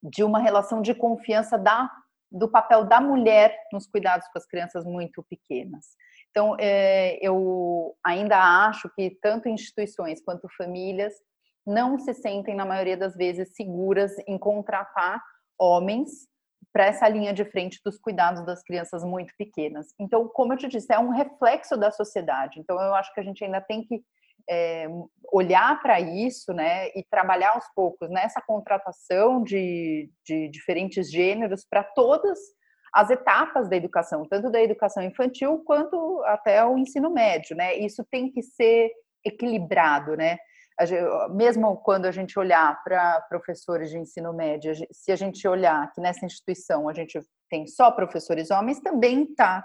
de 0.00 0.22
uma 0.22 0.38
relação 0.38 0.80
de 0.80 0.94
confiança 0.94 1.58
da, 1.58 1.90
do 2.30 2.48
papel 2.48 2.84
da 2.84 3.00
mulher 3.00 3.56
nos 3.72 3.88
cuidados 3.88 4.28
com 4.28 4.38
as 4.38 4.46
crianças 4.46 4.84
muito 4.84 5.20
pequenas. 5.24 5.96
Então, 6.30 6.56
é, 6.60 7.18
eu 7.20 7.96
ainda 8.04 8.66
acho 8.68 8.88
que 8.90 9.18
tanto 9.20 9.48
instituições 9.48 10.22
quanto 10.22 10.48
famílias 10.56 11.14
não 11.66 11.98
se 11.98 12.12
sentem, 12.14 12.54
na 12.54 12.64
maioria 12.64 12.96
das 12.96 13.16
vezes, 13.16 13.54
seguras 13.54 14.12
em 14.26 14.38
contratar 14.38 15.22
homens 15.58 16.28
para 16.72 16.86
essa 16.86 17.08
linha 17.08 17.32
de 17.32 17.44
frente 17.44 17.80
dos 17.84 17.98
cuidados 17.98 18.44
das 18.44 18.62
crianças 18.62 19.04
muito 19.04 19.32
pequenas. 19.38 19.94
Então, 19.98 20.28
como 20.28 20.52
eu 20.52 20.56
te 20.56 20.66
disse, 20.66 20.92
é 20.92 20.98
um 20.98 21.10
reflexo 21.10 21.76
da 21.76 21.90
sociedade. 21.90 22.58
Então, 22.58 22.80
eu 22.80 22.94
acho 22.94 23.14
que 23.14 23.20
a 23.20 23.22
gente 23.22 23.44
ainda 23.44 23.60
tem 23.60 23.84
que 23.84 24.02
é, 24.50 24.86
olhar 25.32 25.80
para 25.80 26.00
isso, 26.00 26.52
né, 26.52 26.88
e 26.88 27.04
trabalhar 27.08 27.52
aos 27.52 27.64
poucos 27.74 28.10
nessa 28.10 28.42
contratação 28.42 29.42
de, 29.42 30.10
de 30.24 30.48
diferentes 30.48 31.10
gêneros 31.10 31.64
para 31.64 31.82
todas 31.82 32.38
as 32.92 33.10
etapas 33.10 33.68
da 33.68 33.76
educação, 33.76 34.26
tanto 34.28 34.50
da 34.50 34.62
educação 34.62 35.02
infantil 35.02 35.62
quanto 35.64 36.22
até 36.26 36.64
o 36.64 36.78
ensino 36.78 37.10
médio, 37.10 37.56
né? 37.56 37.74
Isso 37.74 38.04
tem 38.08 38.30
que 38.30 38.40
ser 38.40 38.92
equilibrado, 39.24 40.16
né? 40.16 40.38
Mesmo 41.30 41.76
quando 41.76 42.06
a 42.06 42.10
gente 42.10 42.38
olhar 42.38 42.82
para 42.82 43.20
professores 43.28 43.90
de 43.90 43.98
ensino 43.98 44.32
médio, 44.32 44.72
se 44.90 45.12
a 45.12 45.16
gente 45.16 45.46
olhar 45.46 45.92
que 45.92 46.00
nessa 46.00 46.26
instituição 46.26 46.88
a 46.88 46.92
gente 46.92 47.20
tem 47.48 47.66
só 47.66 47.90
professores 47.90 48.50
homens, 48.50 48.80
também 48.80 49.22
está 49.22 49.64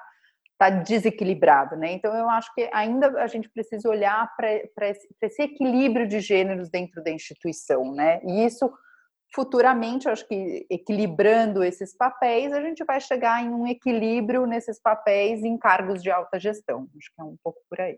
tá 0.57 0.69
desequilibrado, 0.69 1.77
né? 1.77 1.93
Então 1.93 2.13
eu 2.13 2.29
acho 2.29 2.53
que 2.53 2.69
ainda 2.73 3.07
a 3.21 3.27
gente 3.27 3.49
precisa 3.49 3.89
olhar 3.89 4.29
para 4.35 4.89
esse, 4.89 5.07
esse, 5.21 5.41
equilíbrio 5.41 6.05
de 6.05 6.19
gêneros 6.19 6.69
dentro 6.69 7.01
da 7.01 7.09
instituição, 7.09 7.93
né? 7.93 8.19
E 8.25 8.45
isso 8.45 8.69
futuramente, 9.33 10.09
acho 10.09 10.27
que 10.27 10.65
equilibrando 10.69 11.63
esses 11.63 11.95
papéis, 11.95 12.51
a 12.51 12.61
gente 12.61 12.83
vai 12.83 12.99
chegar 12.99 13.43
em 13.43 13.49
um 13.49 13.65
equilíbrio 13.67 14.45
nesses 14.45 14.81
papéis 14.81 15.43
em 15.43 15.57
cargos 15.57 16.03
de 16.03 16.11
alta 16.11 16.39
gestão. 16.39 16.87
Acho 16.97 17.09
que 17.15 17.21
é 17.21 17.23
um 17.23 17.37
pouco 17.43 17.59
por 17.69 17.79
aí. 17.79 17.97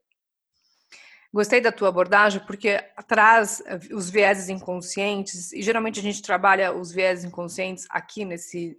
Gostei 1.33 1.61
da 1.61 1.71
tua 1.71 1.89
abordagem 1.89 2.41
porque 2.45 2.83
traz 3.07 3.63
eh, 3.65 3.79
os 3.93 4.09
vieses 4.09 4.49
inconscientes 4.49 5.53
e 5.53 5.61
geralmente 5.61 5.99
a 5.99 6.03
gente 6.03 6.21
trabalha 6.21 6.73
os 6.73 6.91
vieses 6.91 7.23
inconscientes 7.23 7.85
aqui 7.89 8.25
nesse 8.25 8.77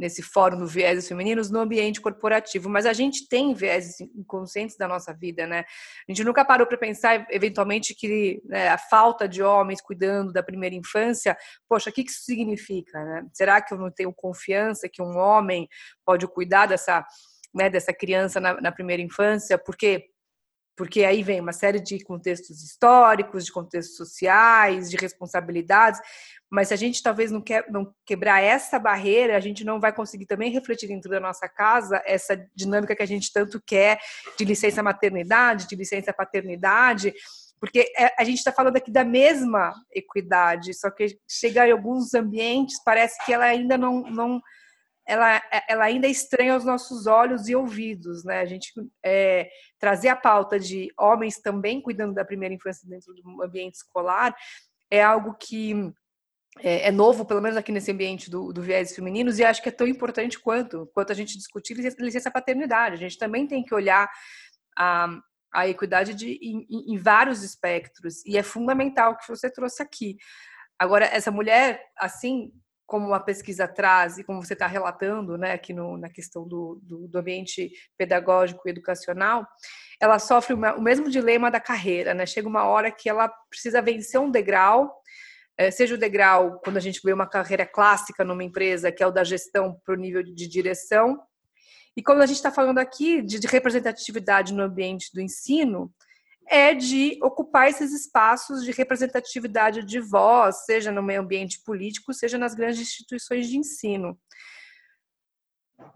nesse 0.00 0.22
fórum 0.22 0.56
do 0.56 0.66
vieses 0.66 1.06
femininos 1.06 1.50
no 1.50 1.60
ambiente 1.60 2.00
corporativo, 2.00 2.70
mas 2.70 2.86
a 2.86 2.92
gente 2.94 3.28
tem 3.28 3.52
vieses 3.52 4.00
inconscientes 4.00 4.74
da 4.76 4.88
nossa 4.88 5.12
vida, 5.12 5.46
né? 5.46 5.64
A 6.08 6.10
gente 6.10 6.24
nunca 6.24 6.42
parou 6.42 6.66
para 6.66 6.78
pensar 6.78 7.26
eventualmente 7.30 7.94
que 7.94 8.40
né, 8.46 8.68
a 8.68 8.78
falta 8.78 9.28
de 9.28 9.42
homens 9.42 9.82
cuidando 9.82 10.32
da 10.32 10.42
primeira 10.42 10.74
infância, 10.74 11.36
poxa, 11.68 11.90
o 11.90 11.92
que 11.92 12.00
isso 12.00 12.24
significa, 12.24 13.04
né? 13.04 13.26
Será 13.34 13.60
que 13.60 13.74
eu 13.74 13.78
não 13.78 13.90
tenho 13.90 14.12
confiança 14.12 14.88
que 14.88 15.02
um 15.02 15.18
homem 15.18 15.68
pode 16.04 16.26
cuidar 16.26 16.64
dessa 16.64 17.04
né, 17.52 17.68
dessa 17.68 17.92
criança 17.92 18.40
na, 18.40 18.58
na 18.58 18.72
primeira 18.72 19.02
infância? 19.02 19.58
Porque 19.58 20.09
porque 20.80 21.04
aí 21.04 21.22
vem 21.22 21.42
uma 21.42 21.52
série 21.52 21.78
de 21.78 22.02
contextos 22.02 22.62
históricos, 22.62 23.44
de 23.44 23.52
contextos 23.52 23.98
sociais, 23.98 24.88
de 24.88 24.96
responsabilidades, 24.96 26.00
mas 26.50 26.68
se 26.68 26.74
a 26.74 26.76
gente 26.78 27.02
talvez 27.02 27.30
não, 27.30 27.42
quer, 27.42 27.70
não 27.70 27.94
quebrar 28.06 28.40
essa 28.40 28.78
barreira, 28.78 29.36
a 29.36 29.40
gente 29.40 29.62
não 29.62 29.78
vai 29.78 29.92
conseguir 29.92 30.24
também 30.24 30.50
refletir 30.50 30.88
dentro 30.88 31.10
da 31.10 31.20
nossa 31.20 31.46
casa 31.46 32.02
essa 32.06 32.34
dinâmica 32.54 32.96
que 32.96 33.02
a 33.02 33.06
gente 33.06 33.30
tanto 33.30 33.60
quer 33.60 33.98
de 34.38 34.44
licença 34.46 34.82
maternidade, 34.82 35.68
de 35.68 35.76
licença 35.76 36.14
paternidade, 36.14 37.12
porque 37.60 37.92
é, 37.94 38.14
a 38.18 38.24
gente 38.24 38.38
está 38.38 38.50
falando 38.50 38.78
aqui 38.78 38.90
da 38.90 39.04
mesma 39.04 39.74
equidade, 39.92 40.72
só 40.72 40.90
que 40.90 41.18
chega 41.28 41.68
em 41.68 41.72
alguns 41.72 42.14
ambientes, 42.14 42.82
parece 42.82 43.22
que 43.26 43.34
ela 43.34 43.44
ainda 43.44 43.76
não, 43.76 44.00
não 44.04 44.40
ela, 45.10 45.42
ela 45.68 45.84
ainda 45.84 46.06
é 46.06 46.10
estranha 46.10 46.54
aos 46.54 46.64
nossos 46.64 47.08
olhos 47.08 47.48
e 47.48 47.56
ouvidos, 47.56 48.22
né? 48.24 48.40
A 48.40 48.46
gente 48.46 48.72
é, 49.04 49.50
trazer 49.76 50.08
a 50.08 50.14
pauta 50.14 50.58
de 50.58 50.88
homens 50.96 51.40
também 51.40 51.82
cuidando 51.82 52.14
da 52.14 52.24
primeira 52.24 52.54
infância 52.54 52.88
dentro 52.88 53.12
do 53.12 53.42
ambiente 53.42 53.74
escolar 53.74 54.36
é 54.88 55.02
algo 55.02 55.34
que 55.34 55.92
é, 56.60 56.88
é, 56.88 56.90
novo, 56.92 57.24
pelo 57.24 57.42
menos 57.42 57.56
aqui 57.56 57.72
nesse 57.72 57.90
ambiente 57.90 58.30
do, 58.30 58.52
do 58.52 58.62
viés 58.62 58.94
femininos, 58.94 59.40
e 59.40 59.44
acho 59.44 59.60
que 59.60 59.68
é 59.68 59.72
tão 59.72 59.86
importante 59.86 60.38
quanto, 60.38 60.88
quanto 60.94 61.10
a 61.10 61.14
gente 61.14 61.36
discutir 61.36 61.74
licença 61.74 62.30
paternidade. 62.30 62.94
A 62.94 62.98
gente 62.98 63.18
também 63.18 63.48
tem 63.48 63.64
que 63.64 63.74
olhar 63.74 64.08
a, 64.78 65.08
a 65.52 65.68
equidade 65.68 66.14
de, 66.14 66.38
em, 66.40 66.66
em 66.70 66.96
vários 66.98 67.42
espectros, 67.42 68.24
e 68.24 68.38
é 68.38 68.44
fundamental 68.44 69.12
o 69.12 69.16
que 69.16 69.28
você 69.28 69.50
trouxe 69.50 69.82
aqui. 69.82 70.16
Agora, 70.78 71.04
essa 71.06 71.32
mulher, 71.32 71.84
assim, 71.98 72.52
como 72.90 73.14
a 73.14 73.20
pesquisa 73.20 73.68
traz 73.68 74.18
e 74.18 74.24
como 74.24 74.42
você 74.42 74.52
está 74.52 74.66
relatando, 74.66 75.38
né, 75.38 75.52
aqui 75.52 75.72
no, 75.72 75.96
na 75.96 76.10
questão 76.10 76.46
do, 76.46 76.80
do, 76.82 77.06
do, 77.06 77.18
ambiente 77.18 77.70
pedagógico 77.96 78.66
e 78.66 78.70
educacional, 78.72 79.46
ela 80.00 80.18
sofre 80.18 80.54
uma, 80.54 80.74
o 80.74 80.82
mesmo 80.82 81.08
dilema 81.08 81.52
da 81.52 81.60
carreira, 81.60 82.12
né? 82.14 82.26
Chega 82.26 82.48
uma 82.48 82.64
hora 82.64 82.90
que 82.90 83.08
ela 83.08 83.28
precisa 83.48 83.80
vencer 83.80 84.20
um 84.20 84.28
degrau, 84.28 84.92
é, 85.56 85.70
seja 85.70 85.94
o 85.94 85.98
degrau 85.98 86.58
quando 86.64 86.78
a 86.78 86.80
gente 86.80 87.00
vê 87.04 87.12
uma 87.12 87.28
carreira 87.28 87.64
clássica 87.64 88.24
numa 88.24 88.42
empresa, 88.42 88.90
que 88.90 89.04
é 89.04 89.06
o 89.06 89.12
da 89.12 89.22
gestão 89.22 89.80
para 89.84 89.94
o 89.94 89.96
nível 89.96 90.24
de 90.24 90.48
direção, 90.48 91.16
e 91.96 92.02
quando 92.02 92.22
a 92.22 92.26
gente 92.26 92.36
está 92.36 92.50
falando 92.50 92.78
aqui 92.78 93.22
de, 93.22 93.38
de 93.38 93.46
representatividade 93.46 94.52
no 94.52 94.64
ambiente 94.64 95.12
do 95.14 95.20
ensino, 95.20 95.94
é 96.50 96.74
de 96.74 97.16
ocupar 97.22 97.68
esses 97.68 97.92
espaços 97.92 98.64
de 98.64 98.72
representatividade 98.72 99.84
de 99.84 100.00
voz, 100.00 100.64
seja 100.64 100.90
no 100.90 101.00
meio 101.00 101.20
ambiente 101.20 101.62
político, 101.62 102.12
seja 102.12 102.36
nas 102.36 102.54
grandes 102.54 102.80
instituições 102.80 103.48
de 103.48 103.56
ensino. 103.56 104.18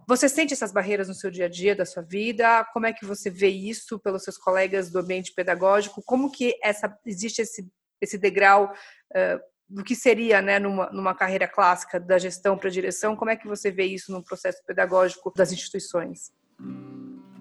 Você 0.09 0.29
sente 0.29 0.55
essas 0.55 0.73
barreiras 0.73 1.09
no 1.09 1.15
seu 1.15 1.31
dia 1.31 1.47
a 1.47 1.49
dia 1.49 1.75
da 1.75 1.85
sua 1.85 2.03
vida? 2.03 2.65
Como 2.73 2.87
é 2.87 2.93
que 2.93 3.05
você 3.05 3.29
vê 3.29 3.49
isso 3.49 3.99
pelos 3.99 4.23
seus 4.23 4.39
colegas 4.39 4.91
do 4.91 5.01
ambiente 5.01 5.35
pedagógico? 5.35 6.03
Como 6.05 6.31
que 6.31 6.57
essa 6.63 6.97
existe 7.05 7.43
esse, 7.43 7.69
esse 8.01 8.17
degrau 8.17 8.73
uh, 8.73 9.41
do 9.69 9.83
que 9.83 9.97
seria, 9.97 10.41
né, 10.41 10.61
numa, 10.61 10.89
numa 10.91 11.15
carreira 11.15 11.49
clássica 11.49 11.99
da 11.99 12.17
gestão 12.17 12.57
para 12.57 12.69
a 12.69 12.73
direção? 12.73 13.17
Como 13.17 13.31
é 13.31 13.37
que 13.37 13.49
você 13.49 13.71
vê 13.73 13.85
isso 13.85 14.13
no 14.13 14.23
processo 14.23 14.63
pedagógico 14.65 15.33
das 15.37 15.53
instituições? 15.53 16.33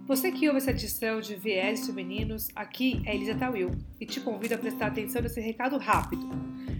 Você 0.06 0.34
que 0.34 0.48
ouve 0.48 0.58
essa 0.58 0.72
edição 0.72 1.22
de 1.22 1.34
Viés 1.34 1.86
Femininos, 1.86 2.50
aqui 2.54 3.02
é 3.06 3.16
Elisa 3.16 3.36
Tawil 3.36 3.72
e 4.02 4.06
te 4.06 4.20
convido 4.20 4.54
a 4.54 4.58
prestar 4.58 4.88
atenção 4.88 5.22
nesse 5.22 5.40
recado 5.40 5.78
rápido. 5.78 6.30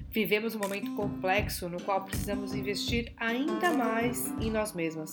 Vivemos 0.10 0.56
um 0.56 0.60
momento 0.60 0.94
complexo 0.94 1.70
no 1.70 1.82
qual 1.82 2.04
precisamos 2.04 2.54
investir 2.54 3.14
ainda 3.16 3.72
mais 3.72 4.28
em 4.42 4.52
nós 4.52 4.74
mesmas. 4.74 5.10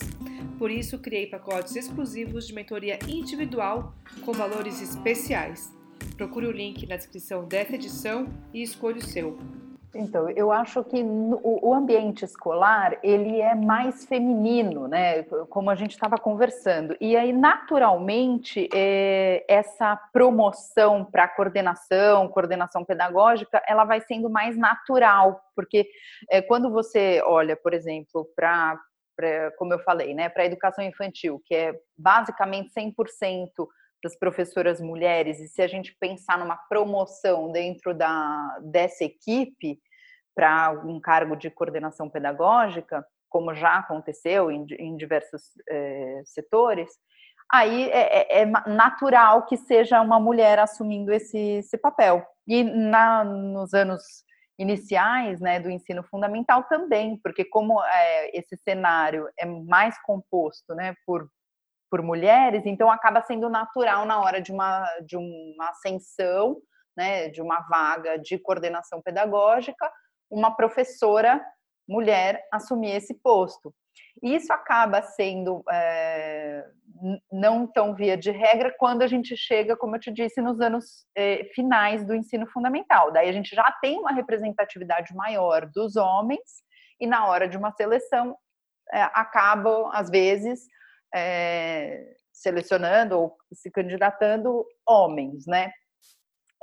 Por 0.57 0.69
isso, 0.69 0.99
criei 0.99 1.25
pacotes 1.25 1.73
exclusivos 1.77 2.45
de 2.45 2.53
mentoria 2.53 2.99
individual 3.07 3.95
com 4.25 4.33
valores 4.33 4.81
especiais. 4.81 5.73
Procure 6.17 6.47
o 6.47 6.51
link 6.51 6.85
na 6.87 6.97
descrição 6.97 7.47
dessa 7.47 7.75
edição 7.75 8.27
e 8.53 8.61
escolha 8.61 8.97
o 8.97 9.05
seu. 9.05 9.39
Então, 9.93 10.29
eu 10.29 10.51
acho 10.51 10.83
que 10.85 11.03
o 11.03 11.73
ambiente 11.73 12.23
escolar 12.23 12.97
ele 13.03 13.41
é 13.41 13.53
mais 13.53 14.05
feminino, 14.05 14.87
né? 14.87 15.23
Como 15.49 15.69
a 15.69 15.75
gente 15.75 15.91
estava 15.91 16.17
conversando. 16.17 16.95
E 17.01 17.17
aí, 17.17 17.33
naturalmente, 17.33 18.69
é, 18.73 19.43
essa 19.49 19.97
promoção 20.13 21.03
para 21.03 21.27
coordenação, 21.27 22.29
coordenação 22.29 22.85
pedagógica, 22.85 23.61
ela 23.67 23.83
vai 23.83 23.99
sendo 23.99 24.29
mais 24.29 24.57
natural, 24.57 25.41
porque 25.53 25.85
é, 26.29 26.41
quando 26.41 26.71
você 26.71 27.21
olha, 27.25 27.57
por 27.57 27.73
exemplo, 27.73 28.25
para 28.33 28.79
como 29.57 29.71
eu 29.71 29.79
falei, 29.79 30.15
né, 30.15 30.29
para 30.29 30.41
a 30.41 30.45
educação 30.47 30.83
infantil, 30.83 31.39
que 31.45 31.53
é 31.53 31.79
basicamente 31.95 32.71
100% 32.73 33.67
das 34.03 34.15
professoras 34.17 34.81
mulheres, 34.81 35.39
e 35.39 35.47
se 35.47 35.61
a 35.61 35.67
gente 35.67 35.95
pensar 35.99 36.37
numa 36.37 36.57
promoção 36.57 37.51
dentro 37.51 37.93
da, 37.93 38.59
dessa 38.61 39.03
equipe 39.03 39.79
para 40.35 40.71
um 40.85 40.99
cargo 40.99 41.35
de 41.35 41.49
coordenação 41.49 42.09
pedagógica, 42.09 43.05
como 43.29 43.53
já 43.53 43.77
aconteceu 43.77 44.51
em, 44.51 44.65
em 44.77 44.97
diversos 44.97 45.43
é, 45.69 46.21
setores, 46.25 46.89
aí 47.51 47.89
é, 47.89 48.39
é, 48.39 48.41
é, 48.41 48.45
natural 48.45 49.45
que 49.45 49.57
seja 49.57 50.01
uma 50.01 50.19
mulher 50.19 50.59
assumindo 50.59 51.11
esse, 51.11 51.37
esse 51.37 51.77
papel. 51.77 52.25
E 52.47 52.63
na, 52.63 53.23
nos 53.23 53.73
anos 53.73 54.03
iniciais 54.57 55.39
né, 55.39 55.59
do 55.59 55.69
ensino 55.69 56.03
fundamental 56.03 56.63
também, 56.63 57.19
porque 57.23 57.43
como 57.43 57.83
é, 57.83 58.37
esse 58.37 58.55
cenário 58.57 59.27
é 59.37 59.45
mais 59.45 59.99
composto 60.03 60.75
né, 60.75 60.93
por, 61.05 61.27
por 61.91 62.01
mulheres, 62.01 62.65
então 62.65 62.89
acaba 62.89 63.21
sendo 63.21 63.49
natural 63.49 64.05
na 64.05 64.21
hora 64.21 64.41
de 64.41 64.49
uma, 64.49 64.87
de 65.05 65.17
uma 65.17 65.69
ascensão, 65.69 66.55
né, 66.95 67.27
de 67.27 67.41
uma 67.41 67.59
vaga 67.67 68.17
de 68.17 68.39
coordenação 68.39 69.01
pedagógica, 69.01 69.91
uma 70.29 70.55
professora 70.55 71.45
mulher 71.87 72.47
assumir 72.51 72.95
esse 72.95 73.13
posto. 73.15 73.73
E 74.23 74.33
isso 74.33 74.53
acaba 74.53 75.01
sendo 75.01 75.61
é, 75.69 76.65
não 77.29 77.67
tão 77.67 77.93
via 77.93 78.15
de 78.15 78.31
regra 78.31 78.73
quando 78.79 79.01
a 79.01 79.07
gente 79.07 79.35
chega, 79.35 79.75
como 79.75 79.97
eu 79.97 79.99
te 79.99 80.11
disse, 80.11 80.41
nos 80.41 80.61
anos 80.61 81.05
é, 81.13 81.43
finais 81.53 82.05
do 82.05 82.15
ensino 82.15 82.47
fundamental. 82.47 83.11
Daí 83.11 83.27
a 83.27 83.33
gente 83.33 83.53
já 83.53 83.69
tem 83.81 83.99
uma 83.99 84.13
representatividade 84.13 85.13
maior 85.13 85.65
dos 85.65 85.97
homens 85.97 86.63
e 87.01 87.07
na 87.07 87.27
hora 87.27 87.49
de 87.49 87.57
uma 87.57 87.71
seleção 87.71 88.37
é, 88.93 89.01
acabam, 89.13 89.89
às 89.91 90.09
vezes, 90.09 90.67
selecionando 92.31 93.19
ou 93.19 93.37
se 93.53 93.69
candidatando 93.69 94.65
homens, 94.87 95.45
né? 95.45 95.71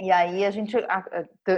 E 0.00 0.12
aí 0.12 0.44
a 0.44 0.50
gente 0.50 0.76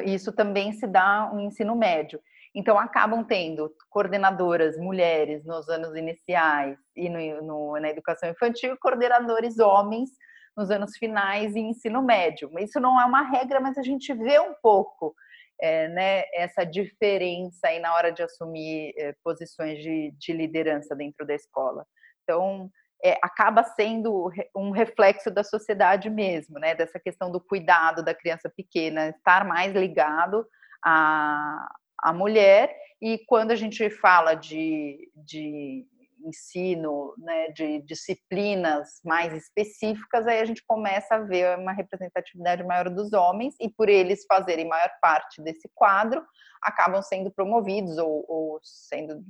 isso 0.04 0.32
também 0.32 0.72
se 0.72 0.86
dá 0.86 1.30
no 1.32 1.40
ensino 1.40 1.76
médio. 1.76 2.20
Então, 2.54 2.76
acabam 2.78 3.24
tendo 3.24 3.72
coordenadoras 3.88 4.76
mulheres 4.76 5.44
nos 5.44 5.68
anos 5.68 5.94
iniciais 5.94 6.76
e 6.96 7.08
no, 7.08 7.42
no, 7.42 7.80
na 7.80 7.90
educação 7.90 8.28
infantil 8.28 8.76
coordenadores 8.80 9.60
homens 9.60 10.10
nos 10.56 10.68
anos 10.70 10.96
finais 10.96 11.54
e 11.54 11.60
ensino 11.60 12.02
médio. 12.02 12.50
Isso 12.58 12.80
não 12.80 13.00
é 13.00 13.04
uma 13.04 13.22
regra, 13.22 13.60
mas 13.60 13.78
a 13.78 13.82
gente 13.82 14.12
vê 14.12 14.40
um 14.40 14.54
pouco 14.60 15.14
é, 15.60 15.88
né, 15.88 16.24
essa 16.34 16.64
diferença 16.64 17.68
aí 17.68 17.78
na 17.78 17.94
hora 17.94 18.10
de 18.10 18.22
assumir 18.22 18.92
é, 18.96 19.14
posições 19.22 19.78
de, 19.80 20.12
de, 20.18 20.32
liderança 20.32 20.96
dentro 20.96 21.24
da 21.26 21.34
escola. 21.34 21.86
Então, 22.22 22.68
é, 23.04 23.18
acaba 23.22 23.62
sendo 23.62 24.30
um 24.54 24.70
reflexo 24.70 25.30
da 25.30 25.42
sociedade 25.42 26.10
mesmo, 26.10 26.58
né, 26.58 26.74
dessa 26.74 26.98
questão 26.98 27.30
do 27.30 27.40
cuidado 27.40 28.02
da 28.02 28.14
criança 28.14 28.50
pequena, 28.54 29.10
estar 29.10 29.44
mais 29.44 29.74
ligado 29.74 30.46
a, 30.84 31.68
a 32.02 32.12
mulher, 32.12 32.74
e 33.00 33.18
quando 33.26 33.50
a 33.50 33.56
gente 33.56 33.88
fala 33.88 34.34
de, 34.34 35.10
de 35.16 35.86
ensino, 36.24 37.14
né, 37.16 37.48
de 37.48 37.80
disciplinas 37.82 39.00
mais 39.04 39.32
específicas, 39.32 40.26
aí 40.26 40.40
a 40.40 40.44
gente 40.44 40.62
começa 40.66 41.14
a 41.14 41.20
ver 41.20 41.58
uma 41.58 41.72
representatividade 41.72 42.62
maior 42.62 42.90
dos 42.90 43.12
homens, 43.12 43.54
e 43.60 43.68
por 43.68 43.88
eles 43.88 44.24
fazerem 44.28 44.68
maior 44.68 44.90
parte 45.00 45.42
desse 45.42 45.70
quadro, 45.74 46.22
acabam 46.62 47.02
sendo 47.02 47.30
promovidos 47.30 47.96
ou, 47.96 48.24
ou 48.28 48.60
sendo, 48.62 49.24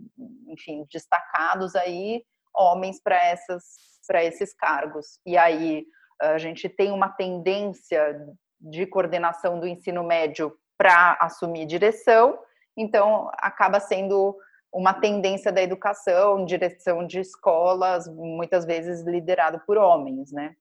enfim, 0.48 0.84
destacados 0.90 1.76
aí 1.76 2.24
homens 2.54 3.00
para 3.02 3.16
essas 3.16 3.64
para 4.06 4.24
esses 4.24 4.52
cargos. 4.52 5.20
E 5.24 5.36
aí 5.38 5.84
a 6.20 6.38
gente 6.38 6.68
tem 6.68 6.90
uma 6.90 7.08
tendência 7.08 8.18
de 8.60 8.84
coordenação 8.86 9.60
do 9.60 9.68
ensino 9.68 10.02
médio 10.02 10.52
para 10.76 11.16
assumir 11.20 11.64
direção 11.64 12.36
então, 12.76 13.30
acaba 13.34 13.80
sendo 13.80 14.36
uma 14.72 14.94
tendência 14.94 15.52
da 15.52 15.62
educação, 15.62 16.44
direção 16.44 17.06
de 17.06 17.20
escolas, 17.20 18.08
muitas 18.08 18.64
vezes 18.64 19.04
liderado 19.04 19.60
por 19.66 19.76
homens, 19.76 20.32
né? 20.32 20.54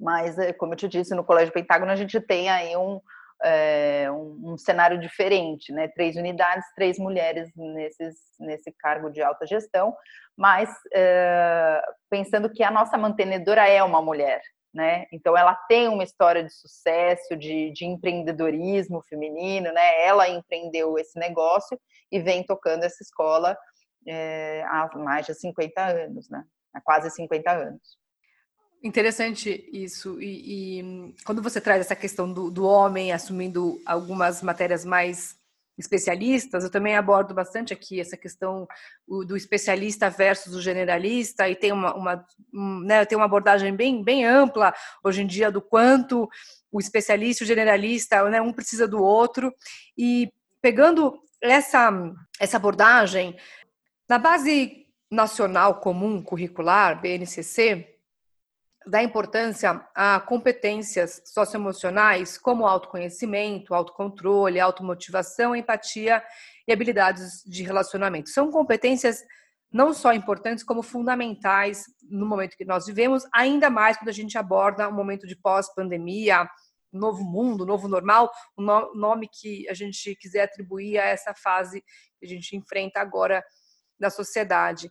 Mas, 0.00 0.38
eh, 0.38 0.52
como 0.52 0.72
eu 0.72 0.76
te 0.76 0.88
disse, 0.88 1.14
no 1.14 1.24
Colégio 1.24 1.52
Pentágono 1.52 1.90
a 1.90 1.96
gente 1.96 2.20
tem 2.20 2.48
aí 2.48 2.76
um, 2.76 3.00
é, 3.42 4.10
um, 4.10 4.52
um, 4.52 4.58
cenário 4.58 4.98
diferente, 4.98 5.72
né? 5.72 5.88
Três 5.88 6.16
unidades, 6.16 6.64
três 6.74 6.98
mulheres 6.98 7.50
nesses, 7.56 8.16
nesse 8.40 8.72
cargo 8.72 9.10
de 9.10 9.22
alta 9.22 9.46
gestão, 9.46 9.94
mas 10.36 10.70
é, 10.92 11.80
pensando 12.10 12.50
que 12.50 12.62
a 12.62 12.70
nossa 12.70 12.98
mantenedora 12.98 13.68
é 13.68 13.82
uma 13.82 14.02
mulher, 14.02 14.40
né? 14.74 15.06
Então 15.12 15.36
ela 15.36 15.54
tem 15.68 15.88
uma 15.88 16.04
história 16.04 16.42
de 16.42 16.52
sucesso, 16.52 17.36
de, 17.36 17.72
de, 17.72 17.84
empreendedorismo 17.84 19.02
feminino, 19.08 19.72
né? 19.72 20.04
Ela 20.04 20.28
empreendeu 20.28 20.98
esse 20.98 21.18
negócio 21.18 21.78
e 22.10 22.20
vem 22.20 22.44
tocando 22.44 22.84
essa 22.84 23.02
escola 23.02 23.56
é, 24.06 24.62
há 24.66 24.90
mais 24.96 25.26
de 25.26 25.34
50 25.34 25.80
anos, 25.80 26.28
né? 26.28 26.44
Há 26.74 26.80
quase 26.80 27.10
50 27.10 27.50
anos. 27.50 27.98
Interessante 28.82 29.68
isso. 29.72 30.20
E, 30.20 30.80
e 30.80 31.14
quando 31.24 31.42
você 31.42 31.60
traz 31.60 31.80
essa 31.80 31.96
questão 31.96 32.32
do, 32.32 32.50
do 32.50 32.64
homem 32.64 33.12
assumindo 33.12 33.80
algumas 33.84 34.42
matérias 34.42 34.84
mais 34.84 35.36
especialistas, 35.76 36.64
eu 36.64 36.70
também 36.70 36.96
abordo 36.96 37.32
bastante 37.32 37.72
aqui 37.72 38.00
essa 38.00 38.16
questão 38.16 38.66
do 39.06 39.36
especialista 39.36 40.10
versus 40.10 40.54
o 40.54 40.60
generalista, 40.60 41.48
e 41.48 41.54
tem 41.54 41.70
uma, 41.70 41.94
uma 41.94 42.26
né, 42.84 43.04
tem 43.04 43.16
uma 43.16 43.26
abordagem 43.26 43.74
bem, 43.74 44.02
bem 44.02 44.24
ampla 44.24 44.74
hoje 45.04 45.22
em 45.22 45.26
dia 45.26 45.52
do 45.52 45.62
quanto 45.62 46.28
o 46.70 46.80
especialista 46.80 47.42
e 47.42 47.46
o 47.46 47.46
generalista, 47.46 48.28
né, 48.28 48.42
um 48.42 48.52
precisa 48.52 48.88
do 48.88 49.00
outro, 49.00 49.54
e 49.96 50.32
pegando 50.60 51.16
essa, 51.40 51.92
essa 52.40 52.56
abordagem, 52.56 53.36
na 54.08 54.18
base 54.18 54.86
nacional 55.08 55.80
comum 55.80 56.20
curricular, 56.20 57.00
BNCC, 57.00 57.97
dá 58.88 59.02
importância 59.02 59.86
a 59.94 60.18
competências 60.18 61.20
socioemocionais 61.26 62.38
como 62.38 62.66
autoconhecimento, 62.66 63.74
autocontrole, 63.74 64.58
automotivação, 64.58 65.54
empatia 65.54 66.22
e 66.66 66.72
habilidades 66.72 67.42
de 67.44 67.62
relacionamento. 67.62 68.30
São 68.30 68.50
competências 68.50 69.22
não 69.70 69.92
só 69.92 70.14
importantes, 70.14 70.64
como 70.64 70.82
fundamentais 70.82 71.84
no 72.08 72.24
momento 72.24 72.56
que 72.56 72.64
nós 72.64 72.86
vivemos, 72.86 73.24
ainda 73.34 73.68
mais 73.68 73.98
quando 73.98 74.08
a 74.08 74.12
gente 74.12 74.38
aborda 74.38 74.88
um 74.88 74.94
momento 74.94 75.26
de 75.26 75.36
pós-pandemia, 75.36 76.48
novo 76.90 77.22
mundo, 77.22 77.66
novo 77.66 77.86
normal, 77.86 78.32
o 78.56 78.62
nome 78.62 79.28
que 79.28 79.68
a 79.68 79.74
gente 79.74 80.16
quiser 80.16 80.44
atribuir 80.44 80.98
a 80.98 81.04
essa 81.04 81.34
fase 81.34 81.84
que 82.18 82.24
a 82.24 82.28
gente 82.28 82.56
enfrenta 82.56 82.98
agora 82.98 83.44
na 84.00 84.08
sociedade. 84.08 84.90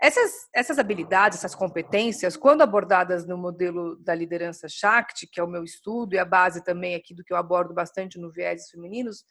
Essas, 0.00 0.48
essas 0.54 0.78
habilidades, 0.78 1.38
essas 1.38 1.56
competências, 1.56 2.36
quando 2.36 2.62
abordadas 2.62 3.26
no 3.26 3.36
modelo 3.36 3.96
da 3.96 4.14
liderança 4.14 4.68
Shakti, 4.68 5.26
que 5.26 5.40
é 5.40 5.42
o 5.42 5.48
meu 5.48 5.64
estudo 5.64 6.14
e 6.14 6.18
a 6.18 6.24
base 6.24 6.62
também 6.62 6.94
aqui 6.94 7.12
do 7.12 7.24
que 7.24 7.32
eu 7.32 7.36
abordo 7.36 7.74
bastante 7.74 8.16
no 8.18 8.30
Viés 8.30 8.70
Femininos, 8.70 9.24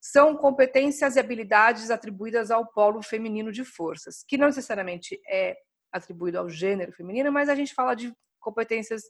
são 0.00 0.36
competências 0.36 1.16
e 1.16 1.20
habilidades 1.20 1.90
atribuídas 1.90 2.50
ao 2.50 2.66
polo 2.66 3.02
feminino 3.02 3.50
de 3.50 3.64
forças, 3.64 4.22
que 4.28 4.36
não 4.36 4.46
necessariamente 4.46 5.20
é 5.26 5.56
atribuído 5.90 6.38
ao 6.38 6.48
gênero 6.48 6.92
feminino, 6.92 7.32
mas 7.32 7.48
a 7.48 7.54
gente 7.54 7.74
fala 7.74 7.94
de 7.94 8.14
competências 8.38 9.02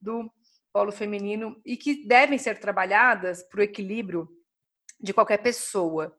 do 0.00 0.32
polo 0.72 0.90
feminino 0.90 1.60
e 1.64 1.76
que 1.76 2.06
devem 2.06 2.38
ser 2.38 2.58
trabalhadas 2.58 3.42
para 3.44 3.60
o 3.60 3.62
equilíbrio 3.62 4.28
de 4.98 5.12
qualquer 5.12 5.38
pessoa. 5.38 6.16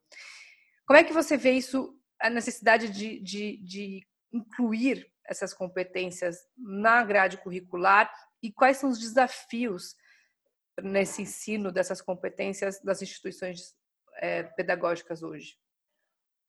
Como 0.85 0.99
é 0.99 1.03
que 1.03 1.13
você 1.13 1.35
vê 1.35 1.51
isso, 1.51 1.97
a 2.21 2.29
necessidade 2.29 2.89
de, 2.89 3.19
de, 3.21 3.57
de 3.63 4.07
incluir 4.31 5.11
essas 5.25 5.53
competências 5.53 6.47
na 6.57 7.03
grade 7.03 7.37
curricular 7.37 8.11
e 8.41 8.51
quais 8.51 8.77
são 8.77 8.89
os 8.89 8.99
desafios 8.99 9.95
nesse 10.81 11.21
ensino 11.21 11.71
dessas 11.71 12.01
competências 12.01 12.79
das 12.81 13.01
instituições 13.01 13.75
é, 14.17 14.43
pedagógicas 14.43 15.21
hoje? 15.21 15.57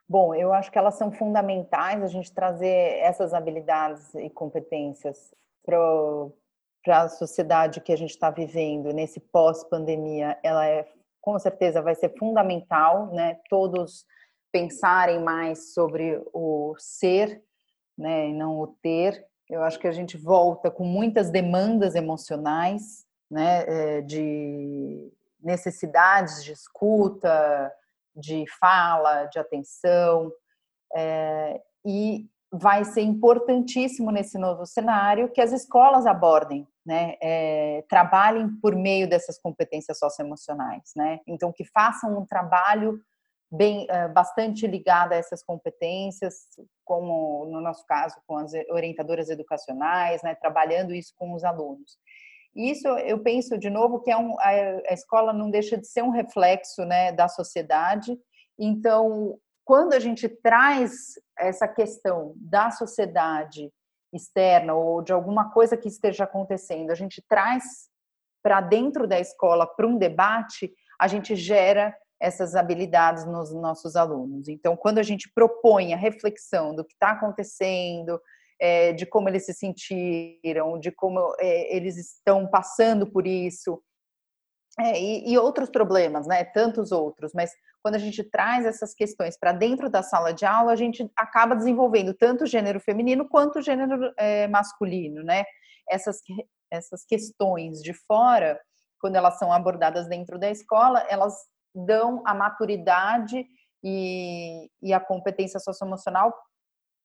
Bom, 0.08 0.34
eu 0.34 0.52
acho 0.52 0.70
que 0.70 0.78
elas 0.78 0.94
são 0.94 1.12
fundamentais 1.12 2.02
a 2.02 2.06
gente 2.06 2.32
trazer 2.32 2.98
essas 2.98 3.32
habilidades 3.32 4.14
e 4.14 4.28
competências 4.28 5.32
para 5.64 7.04
a 7.04 7.08
sociedade 7.08 7.80
que 7.80 7.92
a 7.92 7.96
gente 7.96 8.10
está 8.10 8.30
vivendo 8.30 8.92
nesse 8.92 9.20
pós-pandemia. 9.20 10.38
Ela 10.42 10.66
é 10.66 10.86
com 11.22 11.38
certeza 11.38 11.80
vai 11.80 11.94
ser 11.94 12.12
fundamental, 12.18 13.06
né? 13.12 13.40
Todos 13.48 14.04
pensarem 14.50 15.22
mais 15.22 15.72
sobre 15.72 16.20
o 16.34 16.74
ser 16.76 17.42
né, 17.96 18.28
e 18.28 18.32
não 18.32 18.58
o 18.58 18.66
ter. 18.66 19.26
Eu 19.48 19.62
acho 19.62 19.78
que 19.78 19.88
a 19.88 19.92
gente 19.92 20.16
volta 20.16 20.70
com 20.70 20.84
muitas 20.84 21.30
demandas 21.30 21.94
emocionais, 21.94 23.04
né, 23.30 23.64
eh, 23.66 24.00
de 24.02 25.12
necessidades 25.42 26.44
de 26.44 26.52
escuta, 26.52 27.72
de 28.14 28.44
fala, 28.60 29.24
de 29.26 29.38
atenção, 29.38 30.30
é, 30.94 31.60
e 31.84 32.28
vai 32.52 32.84
ser 32.84 33.00
importantíssimo 33.00 34.10
nesse 34.10 34.36
novo 34.36 34.66
cenário 34.66 35.30
que 35.30 35.40
as 35.40 35.52
escolas 35.52 36.06
abordem, 36.06 36.68
né, 36.84 37.14
é, 37.22 37.84
trabalhem 37.88 38.48
por 38.60 38.76
meio 38.76 39.08
dessas 39.08 39.38
competências 39.38 39.98
socioemocionais, 39.98 40.92
né, 40.94 41.20
então 41.26 41.52
que 41.52 41.64
façam 41.64 42.18
um 42.18 42.26
trabalho 42.26 43.00
bem 43.52 43.86
eh, 43.90 44.08
bastante 44.08 44.66
ligada 44.66 45.14
a 45.14 45.18
essas 45.18 45.42
competências, 45.42 46.34
como 46.84 47.44
no 47.44 47.60
nosso 47.60 47.84
caso 47.86 48.16
com 48.26 48.38
as 48.38 48.52
orientadoras 48.70 49.28
educacionais, 49.28 50.22
né, 50.22 50.34
trabalhando 50.34 50.94
isso 50.94 51.12
com 51.18 51.34
os 51.34 51.44
alunos. 51.44 51.98
Isso 52.56 52.88
eu 52.88 53.22
penso 53.22 53.58
de 53.58 53.68
novo 53.68 54.00
que 54.00 54.10
é 54.10 54.16
um, 54.16 54.38
a, 54.40 54.92
escola 54.92 55.32
não 55.32 55.50
deixa 55.50 55.76
de 55.76 55.86
ser 55.86 56.02
um 56.02 56.10
reflexo 56.10 56.84
né, 56.84 57.12
da 57.12 57.28
sociedade. 57.28 58.18
Então, 58.58 59.38
quando 59.64 59.92
a 59.92 59.98
gente 59.98 60.28
traz 60.28 60.92
essa 61.38 61.68
questão 61.68 62.34
da 62.36 62.70
sociedade 62.70 63.70
externa 64.14 64.74
ou 64.74 65.02
de 65.02 65.12
alguma 65.12 65.50
coisa 65.50 65.76
que 65.76 65.88
esteja 65.88 66.24
acontecendo, 66.24 66.90
a 66.90 66.94
gente 66.94 67.22
traz 67.28 67.90
para 68.42 68.60
dentro 68.60 69.06
da 69.06 69.20
escola 69.20 69.66
para 69.66 69.86
um 69.86 69.96
debate, 69.96 70.72
a 70.98 71.06
gente 71.06 71.36
gera 71.36 71.94
essas 72.22 72.54
habilidades 72.54 73.26
nos 73.26 73.52
nossos 73.52 73.96
alunos. 73.96 74.48
Então, 74.48 74.76
quando 74.76 74.98
a 74.98 75.02
gente 75.02 75.28
propõe 75.34 75.92
a 75.92 75.96
reflexão 75.96 76.72
do 76.72 76.84
que 76.84 76.94
está 76.94 77.10
acontecendo, 77.10 78.20
é, 78.60 78.92
de 78.92 79.04
como 79.04 79.28
eles 79.28 79.44
se 79.44 79.52
sentiram, 79.52 80.78
de 80.78 80.92
como 80.92 81.34
é, 81.40 81.76
eles 81.76 81.96
estão 81.96 82.46
passando 82.46 83.10
por 83.10 83.26
isso, 83.26 83.82
é, 84.78 84.98
e, 84.98 85.32
e, 85.32 85.36
outros 85.36 85.68
problemas, 85.68 86.26
né? 86.26 86.44
Tantos 86.44 86.92
outros, 86.92 87.32
mas 87.34 87.50
quando 87.82 87.96
a 87.96 87.98
gente 87.98 88.22
traz 88.22 88.64
essas 88.64 88.94
questões 88.94 89.36
para 89.36 89.52
dentro 89.52 89.90
da 89.90 90.02
sala 90.02 90.32
de 90.32 90.46
aula, 90.46 90.72
a 90.72 90.76
gente 90.76 91.10
acaba 91.16 91.56
desenvolvendo 91.56 92.14
tanto 92.14 92.44
o 92.44 92.46
gênero 92.46 92.78
feminino 92.78 93.28
quanto 93.28 93.58
o 93.58 93.62
gênero 93.62 94.14
é, 94.16 94.46
masculino, 94.46 95.24
né? 95.24 95.44
Essas, 95.90 96.18
essas 96.70 97.04
questões 97.04 97.82
de 97.82 97.92
fora, 97.92 98.58
quando 99.00 99.16
elas 99.16 99.38
são 99.40 99.52
abordadas 99.52 100.08
dentro 100.08 100.38
da 100.38 100.48
escola, 100.48 101.04
elas 101.10 101.34
dão 101.74 102.22
a 102.26 102.34
maturidade 102.34 103.46
e, 103.82 104.70
e 104.82 104.92
a 104.92 105.00
competência 105.00 105.58
socioemocional 105.58 106.32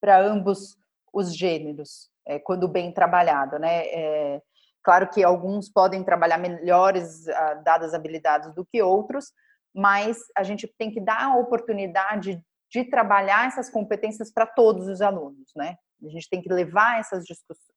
para 0.00 0.20
ambos 0.20 0.76
os 1.12 1.34
gêneros, 1.34 2.10
é, 2.26 2.38
quando 2.38 2.68
bem 2.68 2.92
trabalhado, 2.92 3.58
né? 3.58 3.86
É, 3.86 4.42
claro 4.82 5.08
que 5.08 5.24
alguns 5.24 5.68
podem 5.68 6.04
trabalhar 6.04 6.38
melhores 6.38 7.24
dadas 7.64 7.94
habilidades 7.94 8.54
do 8.54 8.64
que 8.64 8.82
outros, 8.82 9.32
mas 9.74 10.18
a 10.36 10.42
gente 10.42 10.72
tem 10.78 10.90
que 10.90 11.00
dar 11.00 11.24
a 11.24 11.36
oportunidade 11.36 12.40
de 12.70 12.84
trabalhar 12.84 13.46
essas 13.46 13.70
competências 13.70 14.32
para 14.32 14.46
todos 14.46 14.86
os 14.86 15.00
alunos, 15.00 15.50
né? 15.56 15.76
A 16.04 16.08
gente 16.08 16.28
tem 16.28 16.40
que 16.40 16.52
levar 16.52 17.00
essas 17.00 17.24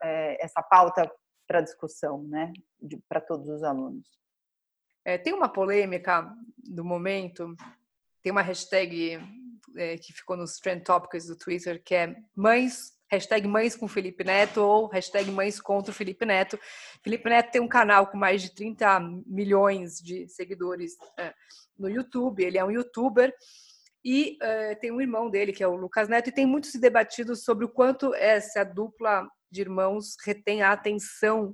é, 0.04 0.45
essa 0.45 0.62
pauta 0.62 1.10
para 1.47 1.62
discussão, 1.62 2.23
né, 2.23 2.54
para 3.10 3.19
todos 3.19 3.49
os 3.49 3.62
alunos. 3.62 4.08
É, 5.03 5.17
tem 5.17 5.33
uma 5.33 5.49
polêmica 5.49 6.31
do 6.57 6.83
momento, 6.83 7.55
tem 8.21 8.31
uma 8.31 8.41
hashtag 8.41 9.19
é, 9.75 9.97
que 9.97 10.13
ficou 10.13 10.37
nos 10.37 10.57
trend 10.57 10.83
topics 10.83 11.27
do 11.27 11.35
Twitter 11.35 11.81
que 11.83 11.95
é 11.95 12.15
mães 12.35 12.93
hashtag 13.11 13.45
mães 13.45 13.75
com 13.75 13.89
Felipe 13.89 14.23
Neto 14.23 14.61
ou 14.61 14.87
hashtag 14.87 15.29
mães 15.29 15.59
contra 15.59 15.91
o 15.91 15.93
Felipe 15.93 16.25
Neto. 16.25 16.57
Felipe 17.03 17.29
Neto 17.29 17.51
tem 17.51 17.61
um 17.61 17.67
canal 17.67 18.07
com 18.07 18.17
mais 18.17 18.41
de 18.41 18.55
30 18.55 19.01
milhões 19.27 19.97
de 19.97 20.29
seguidores 20.29 20.93
é, 21.19 21.33
no 21.77 21.89
YouTube, 21.89 22.41
ele 22.41 22.57
é 22.57 22.63
um 22.63 22.71
youtuber 22.71 23.35
e 24.03 24.37
é, 24.41 24.75
tem 24.75 24.91
um 24.91 25.01
irmão 25.01 25.29
dele, 25.29 25.51
que 25.51 25.61
é 25.61 25.67
o 25.67 25.75
Lucas 25.75 26.07
Neto, 26.07 26.29
e 26.29 26.33
tem 26.33 26.45
muito 26.45 26.67
se 26.67 26.79
debatido 26.79 27.35
sobre 27.35 27.65
o 27.65 27.69
quanto 27.69 28.15
essa 28.15 28.63
dupla 28.63 29.29
de 29.51 29.59
irmãos 29.59 30.15
retém 30.23 30.61
a 30.61 30.71
atenção 30.71 31.53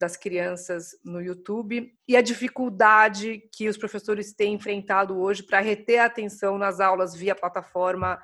das 0.00 0.16
crianças 0.16 0.92
no 1.04 1.20
YouTube 1.20 1.92
e 2.08 2.16
a 2.16 2.22
dificuldade 2.22 3.42
que 3.52 3.68
os 3.68 3.76
professores 3.76 4.32
têm 4.32 4.54
enfrentado 4.54 5.20
hoje 5.20 5.42
para 5.42 5.60
reter 5.60 6.00
a 6.00 6.06
atenção 6.06 6.56
nas 6.56 6.80
aulas 6.80 7.14
via 7.14 7.34
plataforma 7.34 8.18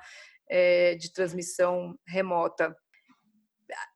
é, 0.49 0.95
de 0.95 1.13
transmissão 1.13 1.95
remota. 2.07 2.75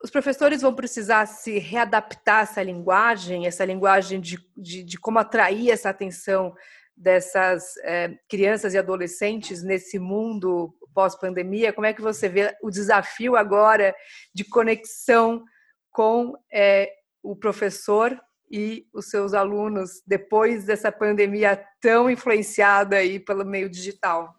Os 0.04 0.12
professores 0.12 0.62
vão 0.62 0.76
precisar 0.76 1.26
se 1.26 1.58
readaptar 1.58 2.44
essa 2.44 2.62
linguagem, 2.62 3.48
essa 3.48 3.66
linguagem 3.66 4.22
de, 4.22 4.38
de, 4.56 4.84
de 4.84 5.00
como 5.00 5.18
atrair 5.18 5.72
essa 5.72 5.90
atenção 5.90 6.54
dessas 6.96 7.78
é, 7.84 8.14
crianças 8.30 8.76
e 8.76 8.78
adolescentes 8.78 9.64
nesse 9.64 9.98
mundo 9.98 10.72
pós-pandemia? 10.94 11.74
Como 11.74 11.88
é 11.88 11.94
que 11.94 12.02
você 12.02 12.30
vê 12.30 12.56
o 12.62 12.70
desafio 12.70 13.36
agora 13.36 13.96
de 14.36 14.44
conexão 14.44 15.44
com 15.90 16.34
é, 16.52 16.92
o 17.24 17.36
professor 17.36 18.20
e 18.52 18.86
os 18.94 19.10
seus 19.10 19.34
alunos 19.34 20.04
depois 20.06 20.66
dessa 20.66 20.92
pandemia 20.92 21.64
tão 21.80 22.10
influenciada 22.10 22.98
aí 22.98 23.20
pelo 23.20 23.46
meio 23.46 23.70
digital? 23.70 24.36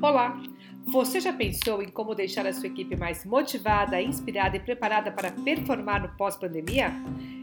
Olá! 0.00 0.40
Você 0.86 1.20
já 1.20 1.32
pensou 1.32 1.82
em 1.82 1.88
como 1.88 2.14
deixar 2.14 2.46
a 2.46 2.52
sua 2.52 2.66
equipe 2.66 2.96
mais 2.96 3.24
motivada, 3.24 4.00
inspirada 4.00 4.56
e 4.56 4.60
preparada 4.60 5.12
para 5.12 5.30
performar 5.30 6.02
no 6.02 6.16
pós-pandemia? 6.16 6.92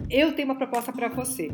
Eu 0.10 0.36
tenho 0.36 0.48
uma 0.48 0.58
proposta 0.58 0.92
para 0.92 1.08
você. 1.08 1.52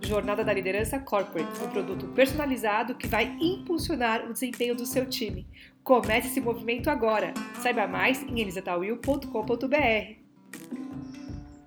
Jornada 0.00 0.44
da 0.44 0.52
Liderança 0.52 0.98
Corporate, 1.00 1.60
um 1.62 1.70
produto 1.70 2.06
personalizado 2.08 2.94
que 2.94 3.08
vai 3.08 3.36
impulsionar 3.40 4.28
o 4.28 4.32
desempenho 4.32 4.76
do 4.76 4.86
seu 4.86 5.06
time. 5.06 5.46
Comece 5.82 6.28
esse 6.28 6.40
movimento 6.40 6.88
agora. 6.88 7.34
Saiba 7.60 7.86
mais 7.86 8.22
em 8.22 8.40
elisatawil.com.br. 8.40 10.87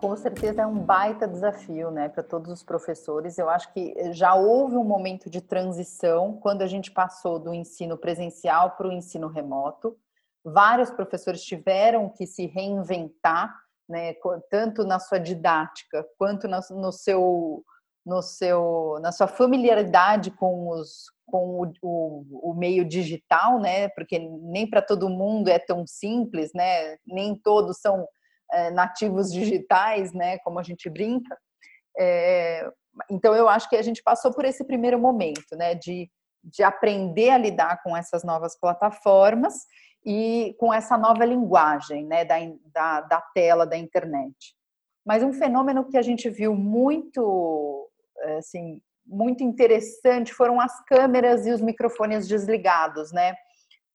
Com 0.01 0.17
certeza 0.17 0.63
é 0.63 0.65
um 0.65 0.79
baita 0.79 1.27
desafio, 1.27 1.91
né, 1.91 2.09
para 2.09 2.23
todos 2.23 2.51
os 2.51 2.63
professores. 2.63 3.37
Eu 3.37 3.47
acho 3.47 3.71
que 3.71 3.93
já 4.13 4.33
houve 4.33 4.75
um 4.75 4.83
momento 4.83 5.29
de 5.29 5.41
transição 5.41 6.39
quando 6.41 6.63
a 6.63 6.67
gente 6.67 6.89
passou 6.89 7.37
do 7.37 7.53
ensino 7.53 7.95
presencial 7.95 8.71
para 8.71 8.87
o 8.87 8.91
ensino 8.91 9.27
remoto. 9.27 9.95
Vários 10.43 10.89
professores 10.89 11.43
tiveram 11.43 12.09
que 12.09 12.25
se 12.25 12.47
reinventar, 12.47 13.55
né, 13.87 14.15
tanto 14.49 14.83
na 14.83 14.97
sua 14.97 15.19
didática 15.19 16.03
quanto 16.17 16.47
no 16.47 16.91
seu 16.91 17.63
no 18.03 18.23
seu, 18.23 18.97
na 18.99 19.11
sua 19.11 19.27
familiaridade 19.27 20.31
com, 20.31 20.69
os, 20.69 21.11
com 21.23 21.61
o, 21.61 21.73
o, 21.83 22.49
o 22.49 22.53
meio 22.55 22.83
digital, 22.83 23.59
né? 23.59 23.89
Porque 23.89 24.17
nem 24.17 24.67
para 24.67 24.81
todo 24.81 25.07
mundo 25.07 25.49
é 25.49 25.59
tão 25.59 25.85
simples, 25.85 26.51
né? 26.51 26.97
Nem 27.05 27.35
todos 27.35 27.79
são 27.79 28.07
nativos 28.71 29.31
digitais, 29.31 30.13
né? 30.13 30.37
Como 30.39 30.59
a 30.59 30.63
gente 30.63 30.89
brinca. 30.89 31.37
É, 31.97 32.69
então 33.09 33.33
eu 33.35 33.47
acho 33.47 33.69
que 33.69 33.75
a 33.75 33.81
gente 33.81 34.01
passou 34.03 34.33
por 34.33 34.45
esse 34.45 34.63
primeiro 34.63 34.99
momento, 34.99 35.55
né? 35.55 35.75
De, 35.75 36.09
de 36.43 36.63
aprender 36.63 37.29
a 37.29 37.37
lidar 37.37 37.81
com 37.83 37.95
essas 37.95 38.23
novas 38.23 38.59
plataformas 38.59 39.53
e 40.05 40.55
com 40.59 40.73
essa 40.73 40.97
nova 40.97 41.23
linguagem, 41.25 42.05
né? 42.05 42.25
Da, 42.25 42.37
da, 42.73 43.01
da 43.01 43.21
tela 43.33 43.65
da 43.65 43.77
internet. 43.77 44.55
Mas 45.05 45.23
um 45.23 45.33
fenômeno 45.33 45.87
que 45.87 45.97
a 45.97 46.01
gente 46.01 46.29
viu 46.29 46.53
muito 46.53 47.89
eh, 48.19 48.37
assim, 48.37 48.81
muito 49.05 49.43
interessante 49.43 50.33
foram 50.33 50.59
as 50.61 50.83
câmeras 50.85 51.45
e 51.45 51.51
os 51.51 51.61
microfones 51.61 52.27
desligados, 52.27 53.11
né? 53.11 53.35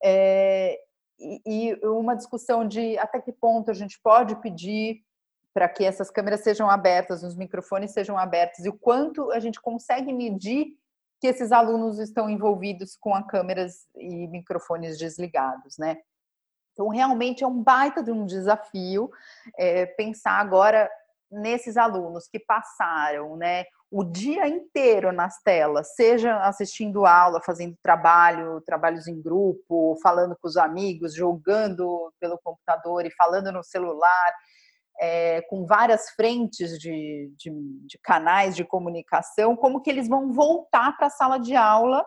É, 0.02 0.78
e, 1.18 1.40
e 1.44 1.86
uma 1.86 2.14
discussão 2.14 2.66
de 2.66 2.98
até 2.98 3.20
que 3.20 3.32
ponto 3.32 3.70
a 3.70 3.74
gente 3.74 3.98
pode 4.00 4.36
pedir 4.36 5.02
para 5.54 5.68
que 5.68 5.84
essas 5.84 6.10
câmeras 6.10 6.42
sejam 6.42 6.68
abertas, 6.68 7.22
os 7.22 7.34
microfones 7.34 7.92
sejam 7.92 8.18
abertos, 8.18 8.64
e 8.64 8.68
o 8.68 8.78
quanto 8.78 9.30
a 9.32 9.40
gente 9.40 9.60
consegue 9.60 10.12
medir 10.12 10.76
que 11.18 11.26
esses 11.26 11.50
alunos 11.50 11.98
estão 11.98 12.28
envolvidos 12.28 12.94
com 12.94 13.14
as 13.14 13.26
câmeras 13.26 13.86
e 13.96 14.26
microfones 14.28 14.98
desligados, 14.98 15.78
né? 15.78 15.96
Então, 16.72 16.88
realmente 16.88 17.42
é 17.42 17.46
um 17.46 17.62
baita 17.62 18.02
de 18.02 18.12
um 18.12 18.26
desafio 18.26 19.10
é, 19.56 19.86
pensar 19.86 20.38
agora 20.38 20.90
nesses 21.30 21.78
alunos 21.78 22.28
que 22.28 22.38
passaram, 22.38 23.34
né, 23.34 23.64
o 23.90 24.02
dia 24.02 24.48
inteiro 24.48 25.12
nas 25.12 25.40
telas, 25.42 25.94
seja 25.94 26.38
assistindo 26.40 27.06
aula, 27.06 27.40
fazendo 27.40 27.76
trabalho, 27.82 28.60
trabalhos 28.62 29.06
em 29.06 29.20
grupo, 29.20 29.96
falando 30.02 30.36
com 30.40 30.48
os 30.48 30.56
amigos, 30.56 31.14
jogando 31.14 32.12
pelo 32.18 32.38
computador 32.42 33.06
e 33.06 33.12
falando 33.12 33.52
no 33.52 33.62
celular, 33.62 34.34
é, 34.98 35.42
com 35.42 35.64
várias 35.66 36.10
frentes 36.10 36.78
de, 36.78 37.30
de, 37.36 37.50
de, 37.86 37.98
canais 38.02 38.56
de 38.56 38.64
comunicação, 38.64 39.54
como 39.54 39.80
que 39.80 39.90
eles 39.90 40.08
vão 40.08 40.32
voltar 40.32 40.96
para 40.96 41.06
a 41.06 41.10
sala 41.10 41.38
de 41.38 41.54
aula 41.54 42.04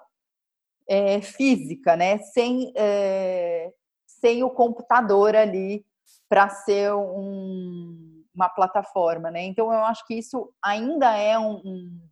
é, 0.87 1.21
física, 1.21 1.95
né? 1.95 2.17
Sem, 2.17 2.73
é, 2.75 3.71
sem 4.05 4.43
o 4.43 4.49
computador 4.49 5.35
ali 5.35 5.85
para 6.27 6.49
ser 6.49 6.93
um 6.93 8.08
uma 8.39 8.47
plataforma, 8.47 9.29
né? 9.29 9.43
Então 9.43 9.65
eu 9.73 9.83
acho 9.83 10.07
que 10.07 10.13
isso 10.13 10.49
ainda 10.63 11.13
é 11.17 11.37
um, 11.37 11.61
um, 11.65 12.09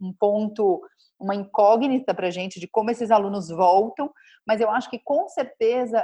um 0.00 0.12
ponto, 0.14 0.80
uma 1.18 1.34
incógnita 1.34 2.14
para 2.14 2.28
a 2.28 2.30
gente 2.30 2.58
de 2.58 2.66
como 2.66 2.90
esses 2.90 3.10
alunos 3.10 3.50
voltam, 3.50 4.10
mas 4.46 4.62
eu 4.62 4.70
acho 4.70 4.88
que 4.88 4.98
com 4.98 5.28
certeza 5.28 6.02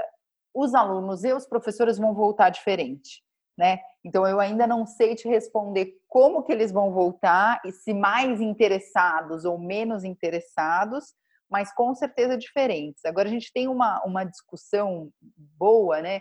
os 0.55 0.75
alunos 0.75 1.25
e 1.25 1.33
os 1.33 1.47
professores 1.47 1.97
vão 1.97 2.13
voltar 2.13 2.51
diferente, 2.51 3.23
né? 3.57 3.79
Então 4.05 4.27
eu 4.27 4.39
ainda 4.39 4.67
não 4.67 4.85
sei 4.85 5.15
te 5.15 5.27
responder 5.27 5.95
como 6.07 6.43
que 6.43 6.53
eles 6.53 6.71
vão 6.71 6.93
voltar 6.93 7.63
e 7.65 7.73
se 7.73 7.95
mais 7.95 8.39
interessados 8.43 9.47
ou 9.47 9.59
menos 9.59 10.05
interessados, 10.05 11.15
mas 11.49 11.73
com 11.73 11.95
certeza 11.95 12.37
diferentes. 12.37 13.03
Agora 13.07 13.29
a 13.29 13.33
gente 13.33 13.51
tem 13.51 13.67
uma, 13.67 14.03
uma 14.05 14.25
discussão 14.25 15.11
boa, 15.59 16.03
né? 16.03 16.21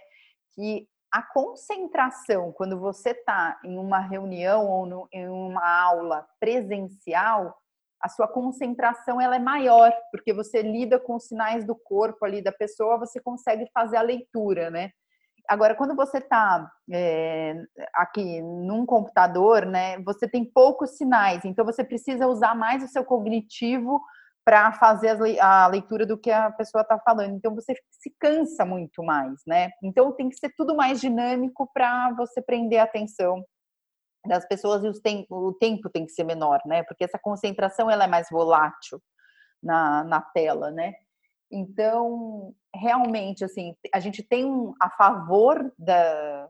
Que 0.54 0.88
a 1.16 1.22
concentração, 1.22 2.52
quando 2.52 2.78
você 2.78 3.12
está 3.12 3.58
em 3.64 3.78
uma 3.78 4.00
reunião 4.00 4.68
ou 4.68 4.86
no, 4.86 5.08
em 5.14 5.30
uma 5.30 5.66
aula 5.66 6.28
presencial, 6.42 7.56
a 8.02 8.10
sua 8.10 8.28
concentração 8.28 9.22
ela 9.22 9.38
é 9.38 9.40
maior, 9.40 9.94
porque 10.12 10.34
você 10.34 10.62
lida 10.62 11.00
com 11.00 11.16
os 11.16 11.28
sinais 11.28 11.66
do 11.66 11.74
corpo 11.74 12.26
ali 12.26 12.44
da 12.44 12.52
pessoa, 12.52 13.00
você 13.00 13.22
consegue 13.22 13.66
fazer 13.74 13.96
a 13.96 14.02
leitura, 14.02 14.70
né? 14.70 14.90
Agora, 15.48 15.74
quando 15.74 15.96
você 15.96 16.18
está 16.18 16.70
é, 16.92 17.56
aqui 17.94 18.42
num 18.42 18.86
computador, 18.86 19.66
né, 19.66 19.98
você 20.00 20.28
tem 20.28 20.44
poucos 20.44 20.98
sinais, 20.98 21.46
então 21.46 21.64
você 21.64 21.82
precisa 21.82 22.28
usar 22.28 22.56
mais 22.56 22.84
o 22.84 22.90
seu 22.90 23.06
cognitivo 23.06 24.02
para 24.46 24.72
fazer 24.74 25.18
a 25.42 25.66
leitura 25.68 26.06
do 26.06 26.18
que 26.20 26.30
a 26.30 26.52
pessoa 26.52 26.84
está 26.84 27.00
falando. 27.00 27.36
Então 27.36 27.56
você 27.56 27.74
se 27.90 28.16
cansa 28.20 28.64
muito 28.64 29.04
mais, 29.04 29.42
né? 29.48 29.72
Então 29.84 30.12
tem 30.12 30.30
que 30.30 30.38
ser 30.38 30.54
tudo 30.56 30.76
mais 30.76 31.02
dinâmico 31.02 31.68
para 31.74 32.14
você 32.14 32.40
prender 32.44 32.80
a 32.80 32.84
atenção 32.84 33.44
das 34.28 34.48
pessoas 34.48 34.84
e 34.84 35.02
tem, 35.02 35.26
o 35.30 35.52
tempo 35.54 35.90
tem 35.90 36.06
que 36.06 36.12
ser 36.12 36.24
menor, 36.24 36.62
né? 36.66 36.84
Porque 36.84 37.04
essa 37.04 37.18
concentração 37.18 37.90
ela 37.90 38.04
é 38.04 38.08
mais 38.08 38.28
volátil 38.30 39.02
na, 39.62 40.04
na 40.04 40.22
tela, 40.22 40.70
né? 40.70 40.94
Então, 41.52 42.54
realmente, 42.74 43.44
assim, 43.44 43.76
a 43.94 44.00
gente 44.00 44.22
tem 44.22 44.46
um, 44.46 44.74
a 44.80 44.90
favor 44.92 45.74
da, 45.78 46.50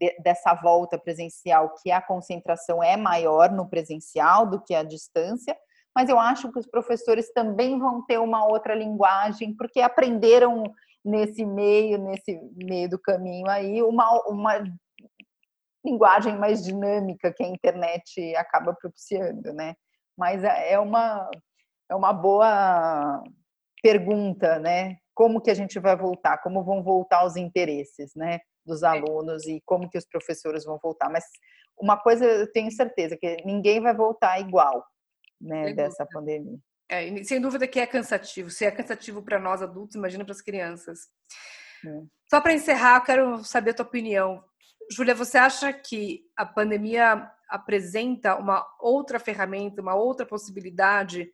de, 0.00 0.16
dessa 0.20 0.54
volta 0.54 0.98
presencial, 0.98 1.74
que 1.82 1.90
a 1.90 2.02
concentração 2.02 2.82
é 2.82 2.96
maior 2.96 3.50
no 3.50 3.68
presencial 3.68 4.46
do 4.46 4.62
que 4.62 4.74
a 4.74 4.82
distância, 4.82 5.56
mas 5.96 6.10
eu 6.10 6.20
acho 6.20 6.52
que 6.52 6.58
os 6.58 6.66
professores 6.66 7.32
também 7.32 7.78
vão 7.78 8.04
ter 8.04 8.18
uma 8.18 8.46
outra 8.46 8.74
linguagem, 8.74 9.56
porque 9.56 9.80
aprenderam 9.80 10.64
nesse 11.02 11.42
meio, 11.42 11.96
nesse 11.96 12.38
meio 12.54 12.90
do 12.90 12.98
caminho 12.98 13.48
aí, 13.48 13.82
uma, 13.82 14.06
uma 14.28 14.62
linguagem 15.82 16.36
mais 16.36 16.62
dinâmica 16.62 17.32
que 17.32 17.42
a 17.42 17.48
internet 17.48 18.36
acaba 18.36 18.74
propiciando, 18.74 19.54
né? 19.54 19.74
Mas 20.14 20.44
é, 20.44 20.72
é 20.72 20.78
uma, 20.78 21.30
é 21.90 21.94
uma 21.94 22.12
boa 22.12 23.24
pergunta, 23.82 24.58
né? 24.58 24.98
Como 25.14 25.40
que 25.40 25.50
a 25.50 25.54
gente 25.54 25.78
vai 25.78 25.96
voltar? 25.96 26.42
Como 26.42 26.62
vão 26.62 26.82
voltar 26.82 27.24
os 27.24 27.36
interesses, 27.36 28.14
né? 28.14 28.40
Dos 28.66 28.82
é. 28.82 28.86
alunos 28.88 29.46
e 29.46 29.62
como 29.64 29.88
que 29.88 29.96
os 29.96 30.06
professores 30.06 30.66
vão 30.66 30.78
voltar? 30.82 31.08
Mas 31.08 31.24
uma 31.80 31.96
coisa 31.96 32.26
eu 32.26 32.52
tenho 32.52 32.70
certeza 32.70 33.16
que 33.16 33.38
ninguém 33.46 33.80
vai 33.80 33.94
voltar 33.96 34.38
igual, 34.38 34.84
né? 35.40 35.72
dessa 35.72 36.06
pandemia. 36.06 36.58
É, 36.88 37.22
sem 37.24 37.40
dúvida 37.40 37.66
que 37.66 37.80
é 37.80 37.86
cansativo. 37.86 38.50
Se 38.50 38.64
é 38.64 38.70
cansativo 38.70 39.22
para 39.22 39.38
nós 39.38 39.60
adultos, 39.60 39.96
imagina 39.96 40.24
para 40.24 40.32
as 40.32 40.40
crianças. 40.40 41.08
É. 41.84 42.02
Só 42.30 42.40
para 42.40 42.54
encerrar, 42.54 42.98
eu 42.98 43.04
quero 43.04 43.44
saber 43.44 43.70
a 43.70 43.74
tua 43.74 43.86
opinião. 43.86 44.42
Júlia, 44.90 45.14
você 45.14 45.36
acha 45.36 45.72
que 45.72 46.24
a 46.36 46.46
pandemia 46.46 47.30
apresenta 47.48 48.36
uma 48.36 48.66
outra 48.80 49.18
ferramenta, 49.18 49.82
uma 49.82 49.94
outra 49.94 50.24
possibilidade 50.24 51.32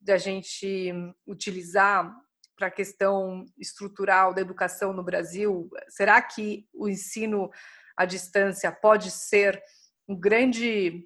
da 0.00 0.16
gente 0.16 0.92
utilizar 1.26 2.14
para 2.56 2.68
a 2.68 2.70
questão 2.70 3.44
estrutural 3.58 4.32
da 4.32 4.40
educação 4.40 4.92
no 4.92 5.02
Brasil? 5.02 5.68
Será 5.88 6.22
que 6.22 6.66
o 6.72 6.88
ensino 6.88 7.50
à 7.96 8.04
distância 8.04 8.70
pode 8.70 9.10
ser 9.10 9.60
um 10.08 10.18
grande, 10.18 11.04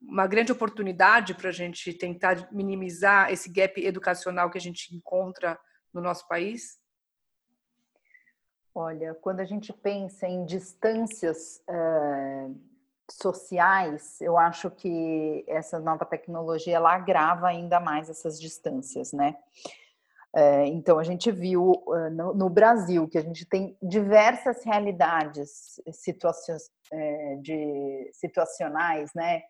uma 0.00 0.26
grande 0.26 0.52
oportunidade 0.52 1.34
para 1.34 1.48
a 1.48 1.52
gente 1.52 1.92
tentar 1.92 2.48
minimizar 2.52 3.32
esse 3.32 3.50
gap 3.50 3.84
educacional 3.84 4.50
que 4.50 4.58
a 4.58 4.60
gente 4.60 4.94
encontra 4.94 5.58
no 5.92 6.00
nosso 6.00 6.26
país? 6.28 6.78
Olha, 8.74 9.14
quando 9.14 9.40
a 9.40 9.44
gente 9.44 9.72
pensa 9.72 10.28
em 10.28 10.44
distâncias 10.44 11.62
eh, 11.68 12.50
sociais, 13.10 14.20
eu 14.20 14.36
acho 14.36 14.70
que 14.70 15.44
essa 15.48 15.78
nova 15.78 16.04
tecnologia 16.04 16.76
ela 16.76 16.94
agrava 16.94 17.48
ainda 17.48 17.80
mais 17.80 18.10
essas 18.10 18.38
distâncias, 18.38 19.12
né? 19.12 19.36
É, 20.34 20.66
então 20.66 20.98
a 20.98 21.02
gente 21.02 21.30
viu 21.30 21.82
uh, 21.86 22.10
no, 22.10 22.34
no, 22.34 22.50
Brasil 22.50 23.08
que 23.08 23.16
a 23.16 23.22
gente 23.22 23.46
tem 23.46 23.74
diversas 23.82 24.62
realidades, 24.64 25.80
situações 25.92 26.70
de 27.40 28.10
situacionais, 28.12 29.14
né? 29.14 29.42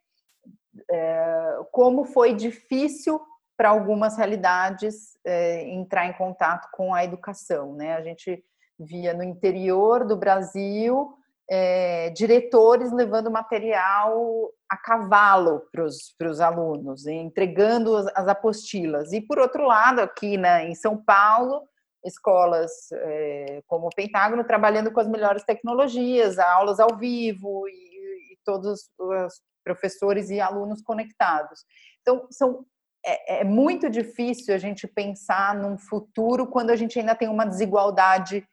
É, 0.91 1.59
como 1.73 2.05
foi 2.05 2.35
difícil 2.35 3.21
para 3.57 3.71
algumas 3.71 4.17
realidades 4.17 5.17
é, 5.25 5.69
entrar 5.69 6.07
em 6.07 6.13
contato 6.13 6.69
com 6.73 6.95
a 6.95 7.05
educação, 7.05 7.75
né? 7.75 7.95
A 7.95 8.03
gente 8.03 8.45
via 8.79 9.15
no 9.15 9.23
interior 9.23 10.05
do 10.05 10.17
Brasil 10.17 11.17
é, 11.49 12.11
diretores 12.11 12.93
levando 12.93 13.31
material 13.31 14.51
a 14.69 14.77
cavalo 14.77 15.63
para 15.73 15.85
os 16.29 16.41
alunos, 16.41 17.07
entregando 17.07 17.97
as, 17.97 18.07
as, 18.15 18.29
apostilas. 18.29 19.13
E, 19.13 19.21
por 19.21 19.39
outro 19.39 19.65
lado, 19.65 20.01
aqui 20.01 20.37
né, 20.37 20.69
em 20.69 20.75
São 20.75 20.97
Paulo, 20.97 21.63
escolas 22.05 22.73
é, 22.93 23.63
como 23.67 23.87
o 23.87 23.95
Pentágono 23.95 24.45
trabalhando 24.45 24.91
com 24.91 25.01
as 25.01 25.09
melhores 25.09 25.45
tecnologias, 25.45 26.39
aulas 26.39 26.81
ao 26.81 26.97
vivo 26.97 27.69
e, 27.69 28.33
e 28.33 28.39
todos 28.45 28.91
os 28.99 29.41
professores 29.67 30.31
e 30.31 30.41
alunos 30.41 30.81
conectados. 30.81 31.65
Então, 32.01 32.29
são 32.31 32.65
é, 33.05 33.41
é 33.41 33.45
muito 33.45 33.91
difícil 33.91 34.55
a 34.55 34.59
gente 34.59 34.87
pensar 34.87 35.55
num 35.57 35.77
futuro 35.77 36.47
quando 36.47 36.71
a 36.71 36.77
gente 36.77 36.99
ainda 36.99 37.15
tem 37.15 37.29
uma 37.29 37.45
desigualdade 37.45 38.47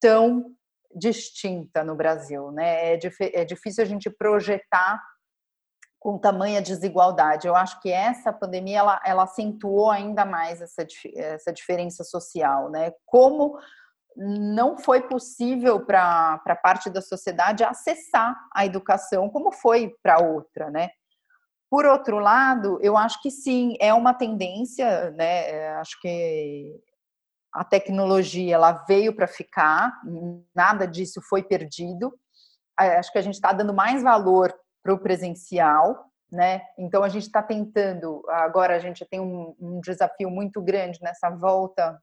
tão 0.00 0.54
distinta 0.94 1.82
no 1.82 1.96
Brasil, 1.96 2.50
né? 2.50 2.94
É, 2.94 3.00
é 3.32 3.44
difícil 3.44 3.82
a 3.82 3.86
gente 3.86 4.10
projetar 4.10 5.02
com 5.98 6.18
tamanha 6.18 6.60
desigualdade. 6.60 7.48
Eu 7.48 7.56
acho 7.56 7.80
que 7.80 7.90
essa 7.90 8.30
pandemia 8.30 8.80
ela, 8.80 9.00
ela 9.04 9.22
acentuou 9.22 9.90
ainda 9.90 10.24
mais 10.24 10.60
essa, 10.60 10.86
essa 11.16 11.50
diferença 11.50 12.04
social, 12.04 12.70
né? 12.70 12.92
Como 13.06 13.58
não 14.16 14.78
foi 14.78 15.02
possível 15.02 15.84
para 15.84 16.38
parte 16.62 16.88
da 16.88 17.00
sociedade 17.00 17.64
acessar 17.64 18.36
a 18.54 18.64
educação 18.64 19.28
como 19.28 19.52
foi 19.52 19.94
para 20.02 20.22
outra, 20.22 20.70
né? 20.70 20.90
Por 21.70 21.86
outro 21.86 22.18
lado, 22.18 22.78
eu 22.82 22.96
acho 22.96 23.20
que 23.20 23.30
sim, 23.30 23.76
é 23.80 23.92
uma 23.92 24.14
tendência, 24.14 25.10
né? 25.10 25.50
É, 25.50 25.74
acho 25.76 26.00
que 26.00 26.80
a 27.52 27.64
tecnologia 27.64 28.54
ela 28.54 28.84
veio 28.86 29.14
para 29.14 29.26
ficar, 29.26 29.92
nada 30.54 30.86
disso 30.86 31.20
foi 31.22 31.42
perdido. 31.42 32.12
Acho 32.78 33.12
que 33.12 33.18
a 33.18 33.22
gente 33.22 33.34
está 33.34 33.52
dando 33.52 33.72
mais 33.72 34.02
valor 34.02 34.54
para 34.82 34.92
o 34.92 34.98
presencial, 34.98 36.10
né? 36.30 36.62
Então 36.78 37.02
a 37.02 37.08
gente 37.08 37.24
está 37.24 37.42
tentando. 37.42 38.22
Agora 38.28 38.76
a 38.76 38.78
gente 38.78 39.04
tem 39.06 39.20
um, 39.20 39.54
um, 39.60 39.80
desafio 39.80 40.30
muito 40.30 40.60
grande 40.60 41.00
nessa 41.00 41.30
volta 41.30 42.00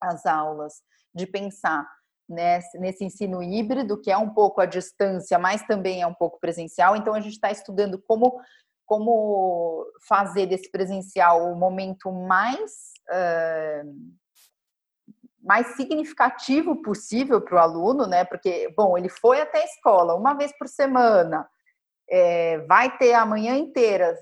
às 0.00 0.24
aulas 0.26 0.74
de 1.14 1.26
pensar 1.26 1.86
nesse, 2.28 2.78
nesse 2.78 3.04
ensino 3.04 3.42
híbrido 3.42 4.00
que 4.00 4.10
é 4.10 4.16
um 4.16 4.30
pouco 4.30 4.60
à 4.60 4.66
distância, 4.66 5.38
mas 5.38 5.62
também 5.66 6.02
é 6.02 6.06
um 6.06 6.14
pouco 6.14 6.38
presencial. 6.38 6.96
Então 6.96 7.14
a 7.14 7.20
gente 7.20 7.34
está 7.34 7.50
estudando 7.50 8.00
como 8.06 8.40
como 8.84 9.84
fazer 10.08 10.46
desse 10.46 10.70
presencial 10.70 11.52
o 11.52 11.54
momento 11.54 12.10
mais 12.10 12.72
uh, 13.10 14.18
mais 15.48 15.76
significativo 15.76 16.82
possível 16.82 17.40
para 17.40 17.56
o 17.56 17.58
aluno, 17.58 18.06
né? 18.06 18.24
Porque, 18.24 18.72
bom, 18.76 18.98
ele 18.98 19.08
foi 19.08 19.40
até 19.40 19.62
a 19.62 19.64
escola 19.64 20.14
uma 20.14 20.34
vez 20.34 20.52
por 20.58 20.68
semana, 20.68 21.48
é, 22.10 22.58
vai 22.66 22.96
ter 22.98 23.14
a 23.14 23.24
manhã 23.24 23.56
inteira, 23.56 24.14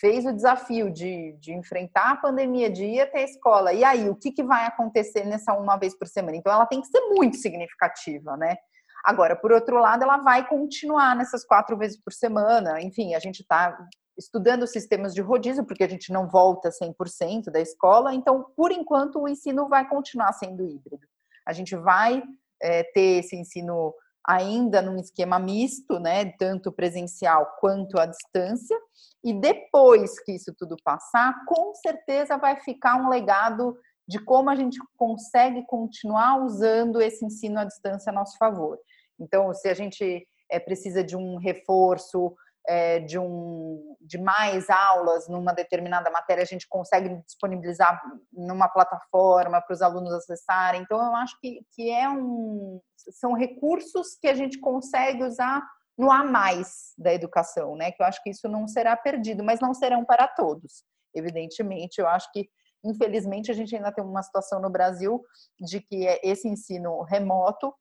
fez 0.00 0.24
o 0.24 0.32
desafio 0.32 0.90
de, 0.90 1.36
de 1.38 1.52
enfrentar 1.52 2.12
a 2.12 2.16
pandemia, 2.16 2.70
de 2.70 2.84
ir 2.84 3.00
até 3.00 3.20
a 3.20 3.24
escola. 3.24 3.72
E 3.72 3.84
aí, 3.84 4.08
o 4.08 4.16
que, 4.16 4.32
que 4.32 4.42
vai 4.42 4.66
acontecer 4.66 5.24
nessa 5.24 5.52
uma 5.52 5.76
vez 5.76 5.96
por 5.96 6.08
semana? 6.08 6.36
Então, 6.36 6.52
ela 6.52 6.66
tem 6.66 6.80
que 6.80 6.88
ser 6.88 7.00
muito 7.10 7.36
significativa, 7.36 8.36
né? 8.36 8.56
Agora, 9.04 9.36
por 9.36 9.52
outro 9.52 9.78
lado, 9.78 10.02
ela 10.02 10.18
vai 10.18 10.46
continuar 10.48 11.14
nessas 11.14 11.44
quatro 11.44 11.76
vezes 11.76 11.98
por 12.02 12.12
semana. 12.12 12.80
Enfim, 12.80 13.14
a 13.14 13.18
gente 13.18 13.40
está 13.40 13.76
estudando 14.18 14.66
sistemas 14.66 15.14
de 15.14 15.20
rodízio, 15.20 15.64
porque 15.64 15.84
a 15.84 15.88
gente 15.88 16.12
não 16.12 16.28
volta 16.28 16.70
100% 16.70 17.50
da 17.50 17.60
escola, 17.60 18.14
então, 18.14 18.46
por 18.56 18.70
enquanto, 18.72 19.20
o 19.20 19.28
ensino 19.28 19.68
vai 19.68 19.88
continuar 19.88 20.32
sendo 20.32 20.64
híbrido. 20.64 21.06
A 21.46 21.52
gente 21.52 21.74
vai 21.76 22.22
é, 22.62 22.82
ter 22.84 23.20
esse 23.20 23.36
ensino 23.36 23.94
ainda 24.30 24.80
num 24.80 24.96
esquema 24.96 25.38
misto, 25.38 25.98
né, 25.98 26.32
tanto 26.38 26.70
presencial 26.70 27.56
quanto 27.58 27.98
à 27.98 28.06
distância, 28.06 28.78
e 29.24 29.32
depois 29.32 30.18
que 30.20 30.32
isso 30.32 30.54
tudo 30.56 30.76
passar, 30.84 31.34
com 31.46 31.74
certeza 31.74 32.38
vai 32.38 32.60
ficar 32.60 32.96
um 32.96 33.08
legado 33.08 33.76
de 34.08 34.18
como 34.18 34.50
a 34.50 34.56
gente 34.56 34.78
consegue 34.96 35.64
continuar 35.66 36.42
usando 36.44 37.00
esse 37.00 37.24
ensino 37.24 37.60
à 37.60 37.64
distância 37.64 38.10
a 38.10 38.14
nosso 38.14 38.36
favor. 38.38 38.78
Então, 39.18 39.52
se 39.52 39.68
a 39.68 39.74
gente 39.74 40.26
é, 40.50 40.58
precisa 40.58 41.04
de 41.04 41.16
um 41.16 41.36
reforço 41.36 42.34
é, 42.66 43.00
de, 43.00 43.18
um, 43.18 43.96
de 44.00 44.18
mais 44.18 44.68
aulas 44.68 45.28
numa 45.28 45.52
determinada 45.52 46.10
matéria, 46.10 46.42
a 46.42 46.46
gente 46.46 46.68
consegue 46.68 47.08
disponibilizar 47.26 48.00
numa 48.32 48.68
plataforma 48.68 49.60
para 49.60 49.74
os 49.74 49.82
alunos 49.82 50.12
acessarem. 50.12 50.82
Então, 50.82 50.98
eu 50.98 51.14
acho 51.16 51.38
que, 51.40 51.60
que 51.72 51.90
é 51.90 52.08
um, 52.08 52.80
são 53.12 53.34
recursos 53.34 54.16
que 54.20 54.28
a 54.28 54.34
gente 54.34 54.58
consegue 54.58 55.24
usar 55.24 55.62
no 55.96 56.10
a 56.10 56.24
mais 56.24 56.94
da 56.96 57.12
educação, 57.12 57.76
né? 57.76 57.92
Que 57.92 58.02
eu 58.02 58.06
acho 58.06 58.22
que 58.22 58.30
isso 58.30 58.48
não 58.48 58.66
será 58.66 58.96
perdido, 58.96 59.44
mas 59.44 59.60
não 59.60 59.74
serão 59.74 60.04
para 60.04 60.26
todos. 60.26 60.84
Evidentemente, 61.14 62.00
eu 62.00 62.08
acho 62.08 62.30
que 62.32 62.48
infelizmente 62.82 63.50
a 63.50 63.54
gente 63.54 63.76
ainda 63.76 63.92
tem 63.92 64.02
uma 64.02 64.22
situação 64.22 64.60
no 64.60 64.70
Brasil 64.70 65.22
de 65.60 65.80
que 65.80 66.06
é 66.06 66.18
esse 66.22 66.48
ensino 66.48 67.02
remoto 67.02 67.74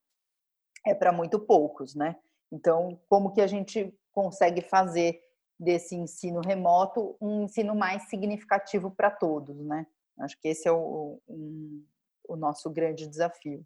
é 0.86 0.94
para 0.94 1.12
muito 1.12 1.40
poucos, 1.40 1.96
né? 1.96 2.16
Então, 2.52 3.00
como 3.08 3.32
que 3.32 3.42
a 3.42 3.48
gente 3.48 3.94
consegue 4.12 4.62
fazer 4.62 5.22
desse 5.60 5.96
ensino 5.96 6.40
remoto 6.40 7.18
um 7.20 7.44
ensino 7.44 7.76
mais 7.76 8.04
significativo 8.10 8.90
para 8.90 9.12
todos, 9.12 9.58
né? 9.66 9.86
Acho 10.20 10.40
que 10.40 10.48
esse 10.48 10.68
é 10.68 10.72
o, 10.72 11.22
um, 11.28 11.84
o 12.28 12.36
nosso 12.36 12.70
grande 12.70 13.08
desafio. 13.08 13.66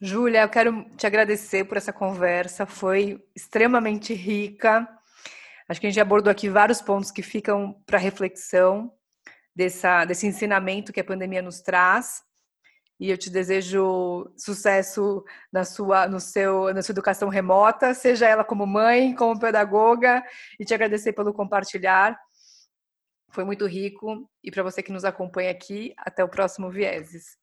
Júlia, 0.00 0.42
eu 0.42 0.48
quero 0.48 0.84
te 0.96 1.06
agradecer 1.06 1.64
por 1.64 1.76
essa 1.76 1.92
conversa, 1.92 2.64
foi 2.64 3.22
extremamente 3.34 4.14
rica. 4.14 4.88
Acho 5.68 5.80
que 5.80 5.86
a 5.86 5.90
gente 5.90 6.00
abordou 6.00 6.30
aqui 6.30 6.48
vários 6.48 6.80
pontos 6.80 7.10
que 7.10 7.22
ficam 7.22 7.74
para 7.84 7.98
reflexão 7.98 8.92
dessa, 9.54 10.04
desse 10.04 10.26
ensinamento 10.26 10.92
que 10.92 11.00
a 11.00 11.04
pandemia 11.04 11.42
nos 11.42 11.60
traz. 11.60 12.22
E 13.00 13.10
eu 13.10 13.16
te 13.16 13.30
desejo 13.30 14.30
sucesso 14.36 15.24
na 15.50 15.64
sua, 15.64 16.06
no 16.06 16.20
seu, 16.20 16.72
na 16.74 16.82
sua 16.82 16.92
educação 16.92 17.30
remota, 17.30 17.94
seja 17.94 18.28
ela 18.28 18.44
como 18.44 18.66
mãe, 18.66 19.14
como 19.14 19.40
pedagoga, 19.40 20.22
e 20.58 20.66
te 20.66 20.74
agradecer 20.74 21.14
pelo 21.14 21.32
compartilhar. 21.32 22.14
Foi 23.30 23.42
muito 23.42 23.66
rico. 23.66 24.28
E 24.44 24.50
para 24.50 24.62
você 24.62 24.82
que 24.82 24.92
nos 24.92 25.06
acompanha 25.06 25.50
aqui, 25.50 25.94
até 25.96 26.22
o 26.22 26.28
próximo 26.28 26.70
Vieses. 26.70 27.38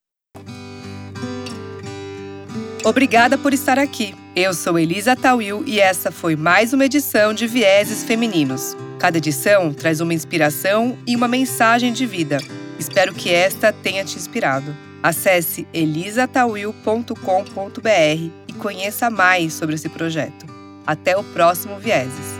Obrigada 2.84 3.36
por 3.36 3.52
estar 3.52 3.80
aqui. 3.80 4.14
Eu 4.36 4.54
sou 4.54 4.78
Elisa 4.78 5.16
Tawil 5.16 5.64
e 5.66 5.80
essa 5.80 6.12
foi 6.12 6.36
mais 6.36 6.72
uma 6.72 6.84
edição 6.84 7.34
de 7.34 7.48
Vieses 7.48 8.04
Femininos. 8.04 8.76
Cada 9.00 9.18
edição 9.18 9.74
traz 9.74 10.00
uma 10.00 10.14
inspiração 10.14 10.96
e 11.04 11.16
uma 11.16 11.26
mensagem 11.26 11.92
de 11.92 12.06
vida. 12.06 12.38
Espero 12.78 13.12
que 13.12 13.34
esta 13.34 13.72
tenha 13.72 14.04
te 14.04 14.16
inspirado. 14.16 14.87
Acesse 15.02 15.66
elisatawil.com.br 15.72 18.30
e 18.48 18.52
conheça 18.54 19.10
mais 19.10 19.54
sobre 19.54 19.74
esse 19.74 19.88
projeto. 19.88 20.46
Até 20.86 21.16
o 21.16 21.22
próximo 21.22 21.78
Vieses. 21.78 22.37